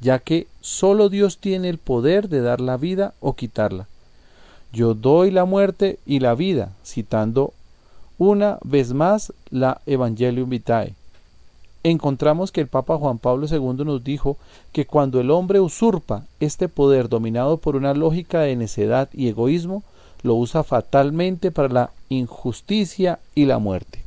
[0.00, 3.86] ya que sólo Dios tiene el poder de dar la vida o quitarla.
[4.72, 7.52] Yo doy la muerte y la vida, citando
[8.18, 10.95] una vez más la Evangelium Vitae.
[11.88, 14.36] Encontramos que el Papa Juan Pablo II nos dijo
[14.72, 19.84] que cuando el hombre usurpa este poder dominado por una lógica de necedad y egoísmo,
[20.24, 24.00] lo usa fatalmente para la injusticia y la muerte.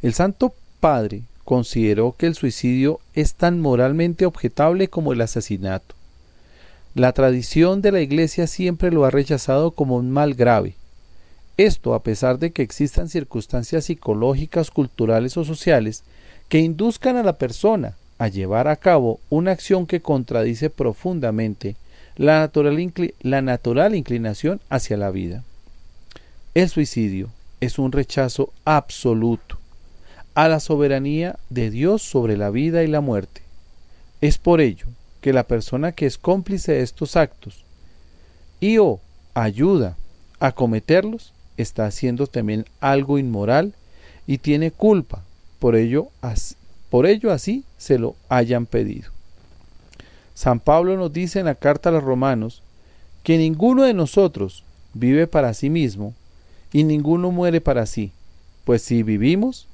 [0.00, 5.94] El Santo Padre consideró que el suicidio es tan moralmente objetable como el asesinato.
[6.94, 10.76] La tradición de la Iglesia siempre lo ha rechazado como un mal grave.
[11.60, 16.04] Esto a pesar de que existan circunstancias psicológicas, culturales o sociales
[16.48, 21.76] que induzcan a la persona a llevar a cabo una acción que contradice profundamente
[22.16, 25.44] la natural, la natural inclinación hacia la vida.
[26.54, 27.28] El suicidio
[27.60, 29.58] es un rechazo absoluto
[30.34, 33.42] a la soberanía de Dios sobre la vida y la muerte.
[34.22, 34.86] Es por ello
[35.20, 37.66] que la persona que es cómplice de estos actos
[38.60, 38.98] y o
[39.34, 39.98] ayuda
[40.38, 43.74] a cometerlos está haciendo también algo inmoral
[44.26, 45.22] y tiene culpa,
[45.58, 46.08] por ello,
[46.88, 49.10] por ello así se lo hayan pedido.
[50.34, 52.62] San Pablo nos dice en la carta a los romanos
[53.22, 54.64] que ninguno de nosotros
[54.94, 56.14] vive para sí mismo
[56.72, 58.12] y ninguno muere para sí,
[58.64, 59.66] pues si vivimos,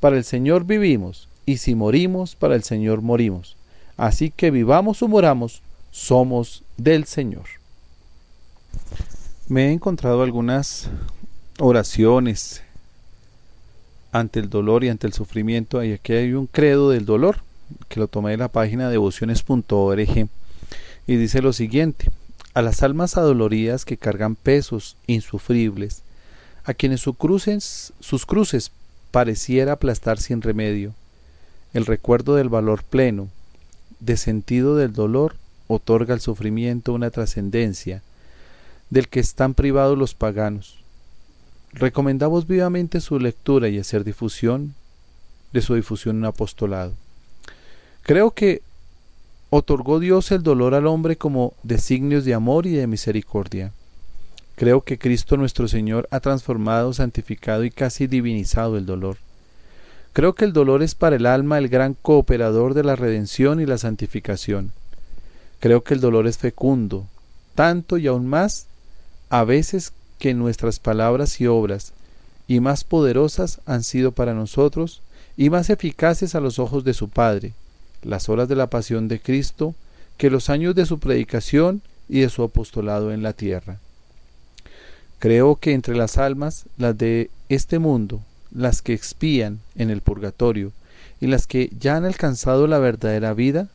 [0.00, 3.56] para el Señor vivimos, y si morimos, para el Señor morimos.
[3.96, 7.44] Así que vivamos o moramos, somos del Señor.
[9.48, 10.88] Me he encontrado algunas
[11.60, 12.62] oraciones
[14.12, 15.82] ante el dolor y ante el sufrimiento.
[15.84, 17.38] Y aquí hay un credo del dolor
[17.88, 20.28] que lo tomé de la página devociones.org
[21.06, 22.10] y dice lo siguiente:
[22.54, 26.02] A las almas adoloridas que cargan pesos insufribles,
[26.64, 28.72] a quienes sus cruces, sus cruces
[29.10, 30.94] pareciera aplastar sin remedio,
[31.74, 33.28] el recuerdo del valor pleno,
[34.00, 35.36] de sentido del dolor,
[35.68, 38.02] otorga al sufrimiento una trascendencia
[38.88, 40.79] del que están privados los paganos.
[41.72, 44.74] Recomendamos vivamente su lectura y hacer difusión
[45.52, 46.92] de su difusión en apostolado.
[48.02, 48.62] Creo que
[49.50, 53.72] otorgó Dios el dolor al hombre como designios de amor y de misericordia.
[54.56, 59.16] Creo que Cristo nuestro Señor ha transformado, santificado y casi divinizado el dolor.
[60.12, 63.66] Creo que el dolor es para el alma el gran cooperador de la redención y
[63.66, 64.72] la santificación.
[65.60, 67.06] Creo que el dolor es fecundo,
[67.54, 68.66] tanto y aún más
[69.28, 71.94] a veces que nuestras palabras y obras,
[72.46, 75.00] y más poderosas han sido para nosotros,
[75.36, 77.54] y más eficaces a los ojos de su Padre,
[78.02, 79.74] las horas de la pasión de Cristo,
[80.18, 83.78] que los años de su predicación y de su apostolado en la tierra.
[85.18, 88.20] Creo que entre las almas, las de este mundo,
[88.54, 90.72] las que expían en el purgatorio
[91.20, 93.68] y las que ya han alcanzado la verdadera vida,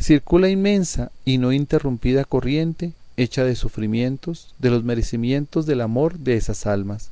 [0.00, 6.36] circula inmensa y no interrumpida corriente hecha de sufrimientos, de los merecimientos del amor de
[6.36, 7.10] esas almas.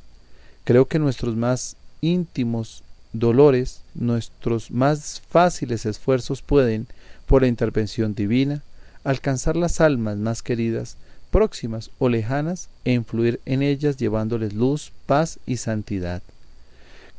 [0.63, 2.83] Creo que nuestros más íntimos
[3.13, 6.87] dolores, nuestros más fáciles esfuerzos pueden,
[7.27, 8.63] por la intervención divina,
[9.03, 10.97] alcanzar las almas más queridas
[11.29, 16.23] próximas o lejanas, e influir en ellas llevándoles luz, paz y santidad.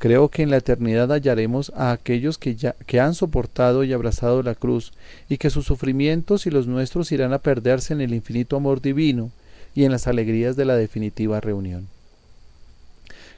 [0.00, 4.94] Creo que en la eternidad hallaremos a aquellos que, han soportado y abrazado la cruz,
[5.28, 9.30] y que sus sufrimientos y los nuestros irán a perderse en el infinito amor divino
[9.74, 11.86] y en las alegrías de la definitiva reunión.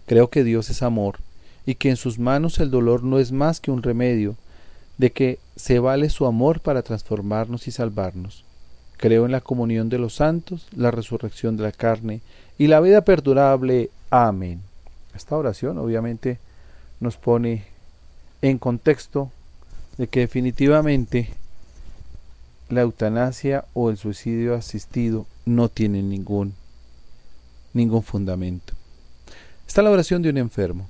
[0.07, 1.17] Creo que Dios es amor,
[1.67, 4.37] y que en sus manos el dolor no es más que un remedio,
[4.99, 8.45] de que se vale su amor para transformarnos y salvarnos.
[8.99, 12.21] Creo en la comunión de los santos, la resurrección de la carne
[12.57, 13.91] y la vida perdurable.
[14.11, 14.61] Amén.
[15.13, 16.39] Esta oración obviamente
[17.03, 17.65] nos pone
[18.43, 19.31] en contexto
[19.99, 21.29] de que definitivamente
[22.69, 26.55] la eutanasia o el suicidio asistido no tienen ningún
[27.75, 28.75] ningún fundamento.
[29.67, 30.89] Está la oración de un enfermo.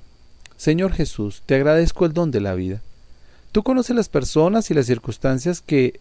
[0.55, 2.81] Señor Jesús, te agradezco el don de la vida.
[3.51, 5.99] Tú conoces las personas y las circunstancias que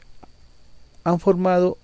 [1.04, 1.78] han formado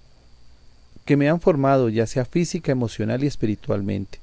[1.06, 4.20] que me han formado ya sea física, emocional y espiritualmente.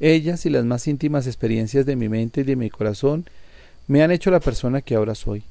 [0.00, 3.24] Ellas y las más íntimas experiencias de mi mente y de mi corazón
[3.86, 5.42] me han hecho la persona que ahora soy.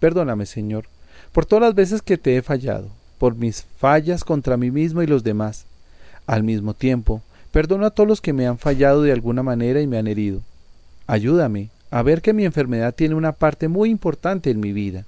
[0.00, 0.86] Perdóname, Señor,
[1.32, 2.88] por todas las veces que te he fallado,
[3.18, 5.64] por mis fallas contra mí mismo y los demás.
[6.26, 7.22] Al mismo tiempo,
[7.52, 10.40] perdono a todos los que me han fallado de alguna manera y me han herido.
[11.06, 15.04] Ayúdame a ver que mi enfermedad tiene una parte muy importante en mi vida.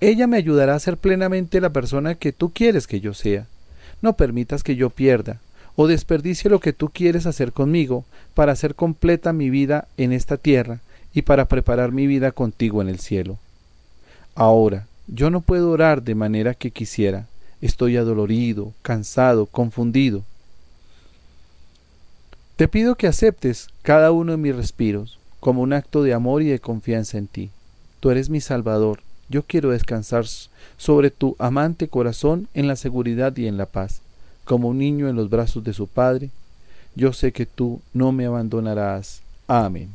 [0.00, 3.46] Ella me ayudará a ser plenamente la persona que tú quieres que yo sea.
[4.02, 5.40] No permitas que yo pierda
[5.76, 10.36] o desperdicie lo que tú quieres hacer conmigo para hacer completa mi vida en esta
[10.36, 10.80] tierra
[11.12, 13.38] y para preparar mi vida contigo en el cielo.
[14.34, 17.26] Ahora, yo no puedo orar de manera que quisiera.
[17.60, 20.24] Estoy adolorido, cansado, confundido.
[22.56, 26.46] Te pido que aceptes cada uno de mis respiros como un acto de amor y
[26.46, 27.50] de confianza en ti.
[28.00, 29.00] Tú eres mi Salvador.
[29.28, 30.24] Yo quiero descansar
[30.76, 34.00] sobre tu amante corazón en la seguridad y en la paz,
[34.44, 36.30] como un niño en los brazos de su padre.
[36.94, 39.22] Yo sé que tú no me abandonarás.
[39.46, 39.90] Amén.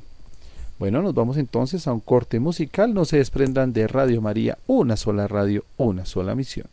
[0.80, 2.94] Bueno, nos vamos entonces a un corte musical.
[2.94, 6.68] No se desprendan de Radio María, una sola radio, una sola misión.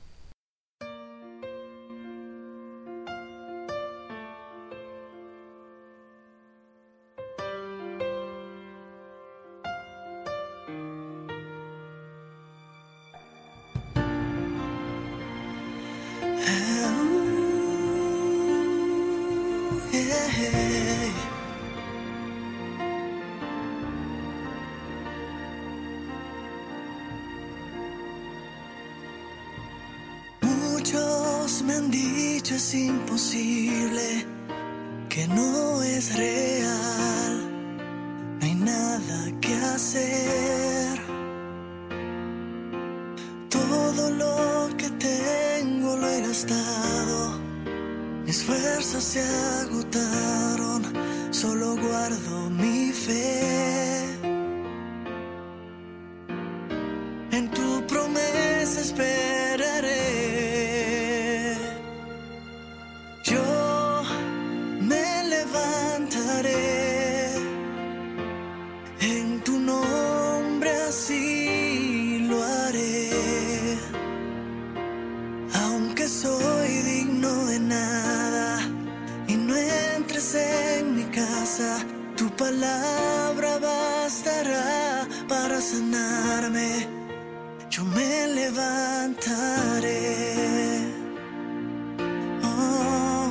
[92.44, 93.28] Oh,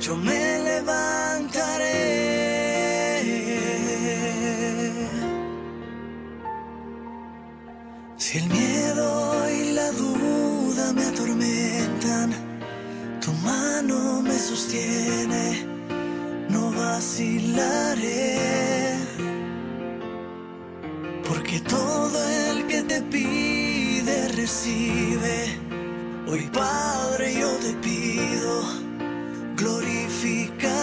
[0.00, 1.84] yo me levantaré.
[8.16, 12.34] Si el miedo y la duda me atormentan,
[13.20, 15.64] tu mano me sostiene,
[16.48, 18.38] no vacilaré.
[21.28, 22.18] Porque todo
[22.50, 23.55] el que te pide
[24.46, 25.58] recibe.
[26.28, 28.62] Hoy Padre yo te pido,
[29.56, 30.75] glorifícate.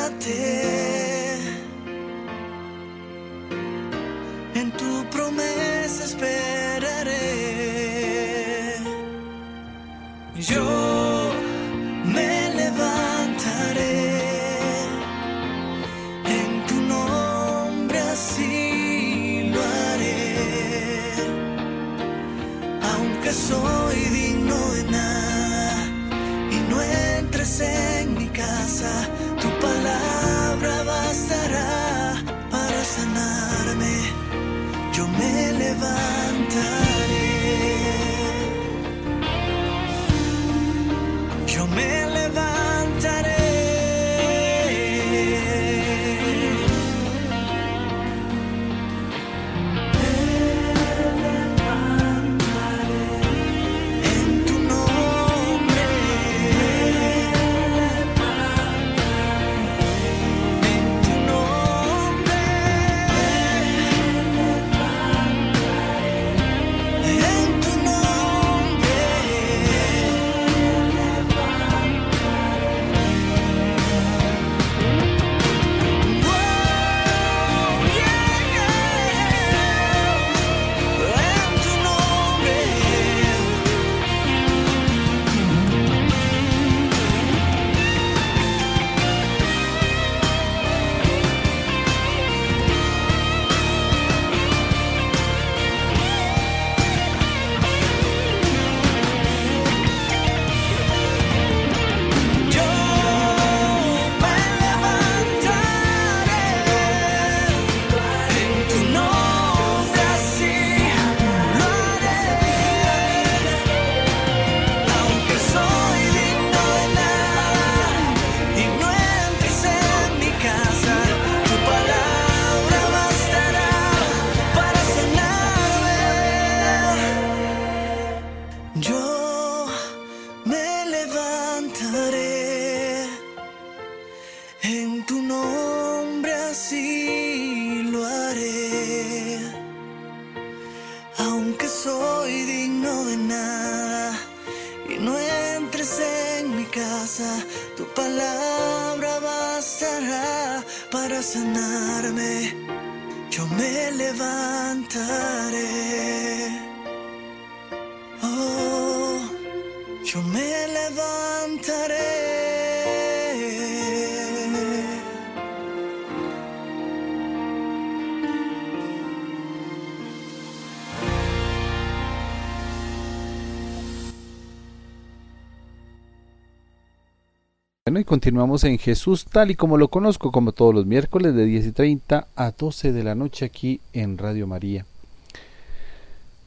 [178.05, 181.71] Continuamos en Jesús tal y como lo conozco, como todos los miércoles de 10 y
[181.71, 184.85] 30 a 12 de la noche aquí en Radio María.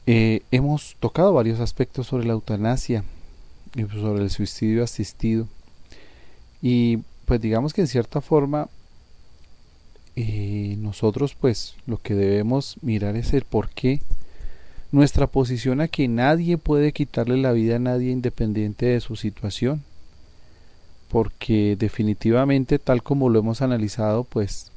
[0.05, 3.03] Eh, hemos tocado varios aspectos sobre la eutanasia
[3.75, 5.47] y sobre el suicidio asistido.
[6.61, 8.69] Y pues digamos que en cierta forma
[10.15, 14.01] eh, nosotros pues lo que debemos mirar es el por qué
[14.91, 19.83] nuestra posición a que nadie puede quitarle la vida a nadie independiente de su situación
[21.09, 24.71] porque definitivamente tal como lo hemos analizado pues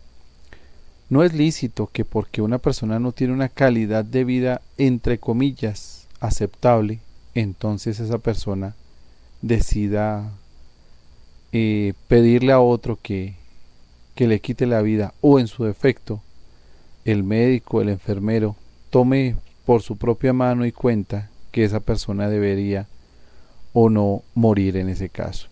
[1.09, 6.07] no es lícito que porque una persona no tiene una calidad de vida entre comillas
[6.21, 7.01] aceptable
[7.35, 8.75] entonces esa persona
[9.43, 10.31] decida
[11.53, 13.35] eh, pedirle a otro que,
[14.15, 16.21] que le quite la vida o en su defecto
[17.05, 18.57] el médico, el enfermero
[18.91, 22.87] tome por su propia mano y cuenta que esa persona debería
[23.73, 25.50] o no morir en ese caso.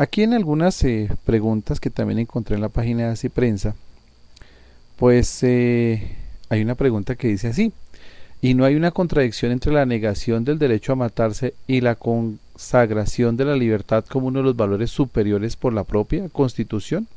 [0.00, 3.74] Aquí en algunas eh, preguntas que también encontré en la página de Así Prensa,
[4.94, 6.14] pues eh,
[6.48, 7.72] hay una pregunta que dice así,
[8.40, 13.36] ¿y no hay una contradicción entre la negación del derecho a matarse y la consagración
[13.36, 17.08] de la libertad como uno de los valores superiores por la propia Constitución?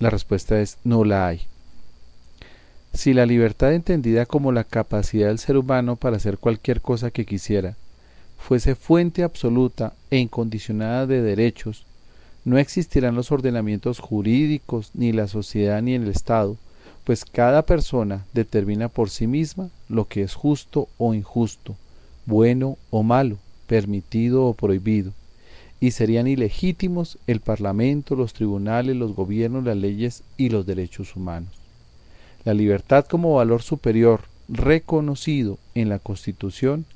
[0.00, 1.42] La respuesta es no la hay.
[2.92, 7.24] Si la libertad entendida como la capacidad del ser humano para hacer cualquier cosa que
[7.24, 7.76] quisiera,
[8.38, 11.84] fuese fuente absoluta e incondicionada de derechos,
[12.44, 16.56] no existirán los ordenamientos jurídicos, ni la sociedad, ni el Estado,
[17.04, 21.76] pues cada persona determina por sí misma lo que es justo o injusto,
[22.24, 23.36] bueno o malo,
[23.66, 25.12] permitido o prohibido,
[25.80, 31.52] y serían ilegítimos el Parlamento, los tribunales, los gobiernos, las leyes y los derechos humanos.
[32.44, 36.86] La libertad como valor superior reconocido en la Constitución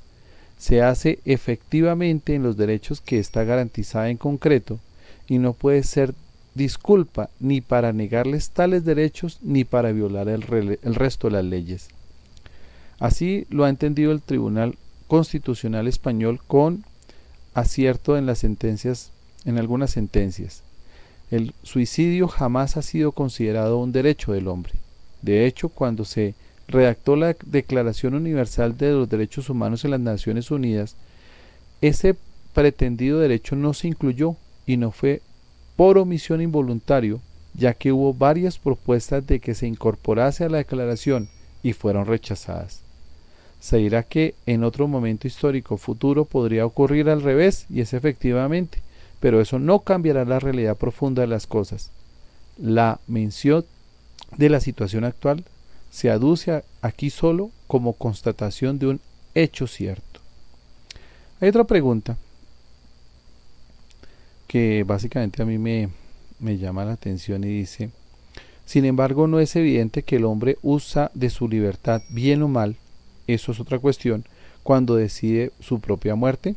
[0.63, 4.79] se hace efectivamente en los derechos que está garantizada en concreto
[5.27, 6.15] y no puede ser
[6.55, 11.89] disculpa ni para negarles tales derechos ni para violar el, el, resto de las leyes.
[12.97, 14.77] Así lo ha entendido el Tribunal
[15.09, 16.85] Constitucional Español con
[17.53, 19.11] acierto en las sentencias,
[19.43, 20.63] en algunas sentencias.
[21.29, 24.71] El suicidio jamás ha sido considerado un derecho del hombre.
[25.21, 26.35] De hecho, cuando se
[26.67, 30.95] redactó la Declaración Universal de los Derechos Humanos en las Naciones Unidas,
[31.81, 32.15] ese
[32.53, 34.35] pretendido derecho no se incluyó
[34.65, 35.21] y no fue
[35.75, 37.19] por omisión involuntario,
[37.53, 41.29] ya que hubo varias propuestas de que se incorporase a la declaración
[41.61, 42.81] y fueron rechazadas.
[43.59, 48.81] Se dirá que en otro momento histórico futuro podría ocurrir al revés, y es efectivamente,
[49.19, 51.91] pero eso no cambiará la realidad profunda de las cosas.
[52.57, 53.65] La mención
[54.37, 55.43] de la situación actual
[55.93, 58.99] se aduce aquí solo como constatación de un
[59.35, 60.21] hecho cierto.
[61.39, 62.17] Hay otra pregunta
[64.47, 65.89] que básicamente a mí me,
[66.39, 67.91] me llama la atención y dice,
[68.65, 72.75] sin embargo no es evidente que el hombre usa de su libertad bien o mal,
[73.27, 74.25] eso es otra cuestión,
[74.63, 76.55] cuando decide su propia muerte.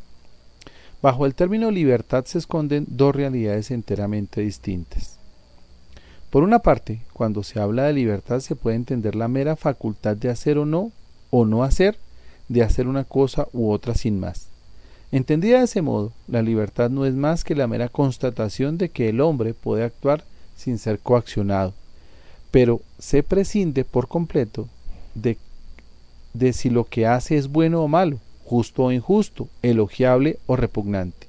[1.02, 5.15] Bajo el término libertad se esconden dos realidades enteramente distintas.
[6.36, 10.28] Por una parte, cuando se habla de libertad se puede entender la mera facultad de
[10.28, 10.92] hacer o no,
[11.30, 11.96] o no hacer,
[12.50, 14.48] de hacer una cosa u otra sin más.
[15.10, 19.08] Entendida de ese modo, la libertad no es más que la mera constatación de que
[19.08, 20.24] el hombre puede actuar
[20.58, 21.72] sin ser coaccionado,
[22.50, 24.68] pero se prescinde por completo
[25.14, 25.38] de,
[26.34, 31.28] de si lo que hace es bueno o malo, justo o injusto, elogiable o repugnante.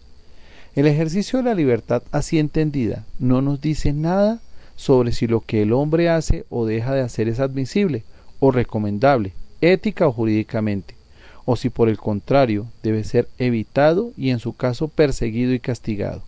[0.75, 4.41] El ejercicio de la libertad así entendida no nos dice nada
[4.77, 8.03] sobre si lo que el hombre hace o deja de hacer es admisible
[8.39, 10.95] o recomendable, ética o jurídicamente,
[11.43, 16.21] o si por el contrario debe ser evitado y en su caso perseguido y castigado.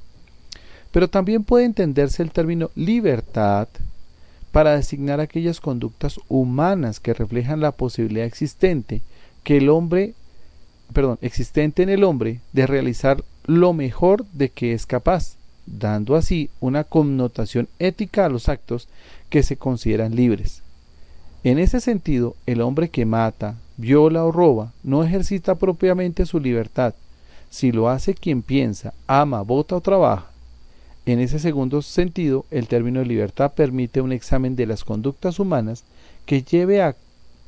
[0.92, 3.70] Pero también puede entenderse el término libertad
[4.52, 9.02] para designar aquellas conductas humanas que reflejan la posibilidad existente
[9.44, 10.16] que el hombre,
[10.92, 15.36] perdón, existente en el hombre de realizar lo mejor de que es capaz,
[15.78, 18.88] dando así una connotación ética a los actos
[19.30, 20.62] que se consideran libres.
[21.44, 26.94] En ese sentido, el hombre que mata, viola o roba no ejercita propiamente su libertad,
[27.50, 30.28] si lo hace quien piensa, ama, vota o trabaja.
[31.06, 35.84] En ese segundo sentido, el término libertad permite un examen de las conductas humanas
[36.26, 36.96] que lleve a,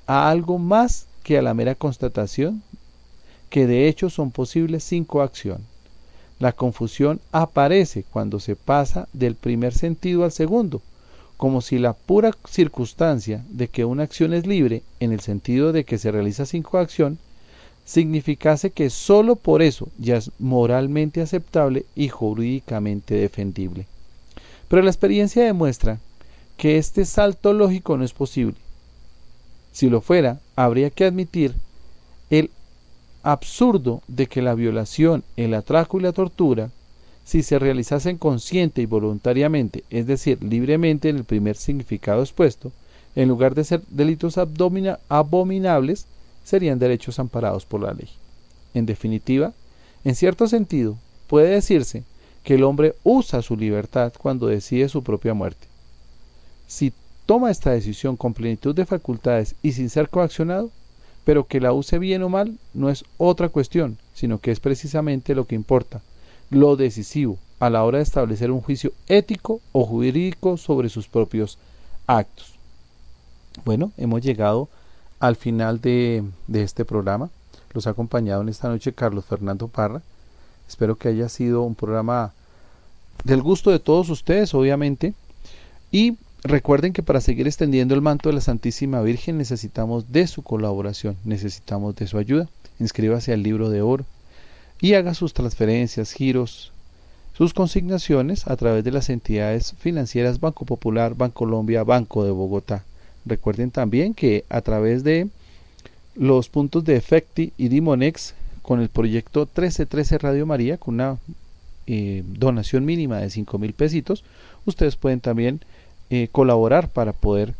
[0.07, 2.63] a algo más que a la mera constatación
[3.51, 5.70] que de hecho son posibles sin coacción.
[6.41, 10.81] La confusión aparece cuando se pasa del primer sentido al segundo,
[11.37, 15.83] como si la pura circunstancia de que una acción es libre, en el sentido de
[15.83, 17.19] que se realiza sin coacción,
[17.85, 23.85] significase que sólo por eso ya es moralmente aceptable y jurídicamente defendible.
[24.67, 25.99] Pero la experiencia demuestra
[26.57, 28.55] que este salto lógico no es posible.
[29.71, 31.53] Si lo fuera, habría que admitir
[32.31, 32.49] el
[33.23, 36.69] absurdo de que la violación, el atraco y la tortura,
[37.23, 42.71] si se realizasen consciente y voluntariamente, es decir, libremente en el primer significado expuesto,
[43.15, 46.05] en lugar de ser delitos abominables,
[46.43, 48.09] serían derechos amparados por la ley.
[48.73, 49.53] En definitiva,
[50.03, 52.03] en cierto sentido, puede decirse
[52.43, 55.67] que el hombre usa su libertad cuando decide su propia muerte.
[56.67, 56.91] Si
[57.25, 60.71] toma esta decisión con plenitud de facultades y sin ser coaccionado,
[61.23, 65.35] pero que la use bien o mal no es otra cuestión, sino que es precisamente
[65.35, 66.01] lo que importa,
[66.49, 71.59] lo decisivo a la hora de establecer un juicio ético o jurídico sobre sus propios
[72.07, 72.55] actos.
[73.65, 74.67] Bueno, hemos llegado
[75.19, 77.29] al final de, este programa.
[77.73, 80.01] Los ha acompañado en esta noche Carlos Fernando Parra.
[80.67, 82.33] Espero que haya sido un programa
[83.23, 85.13] del gusto de todos ustedes, obviamente.
[85.91, 90.41] Y recuerden que para seguir extendiendo el manto de la Santísima Virgen necesitamos de su
[90.41, 92.49] colaboración, necesitamos de su ayuda.
[92.79, 94.05] Inscríbase al libro de oro
[94.79, 96.71] y haga sus transferencias, giros,
[97.37, 102.83] sus consignaciones a través de las entidades financieras Banco Popular, Bancolombia, Banco de Bogotá.
[103.25, 105.27] Recuerden también que a través de
[106.15, 111.17] los puntos de Efecti y Dimonex con el proyecto 1313 Radio María con una
[111.87, 114.23] eh, donación mínima de 5 mil pesitos,
[114.65, 115.61] ustedes pueden también
[116.13, 117.55] eh, colaborar para poder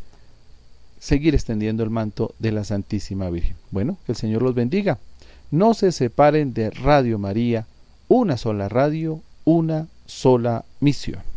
[1.00, 3.56] seguir extendiendo el manto de la Santísima Virgen.
[3.72, 5.00] Bueno, que el Señor los bendiga.
[5.52, 7.66] No se separen de Radio María,
[8.10, 11.31] una sola radio, una sola misión.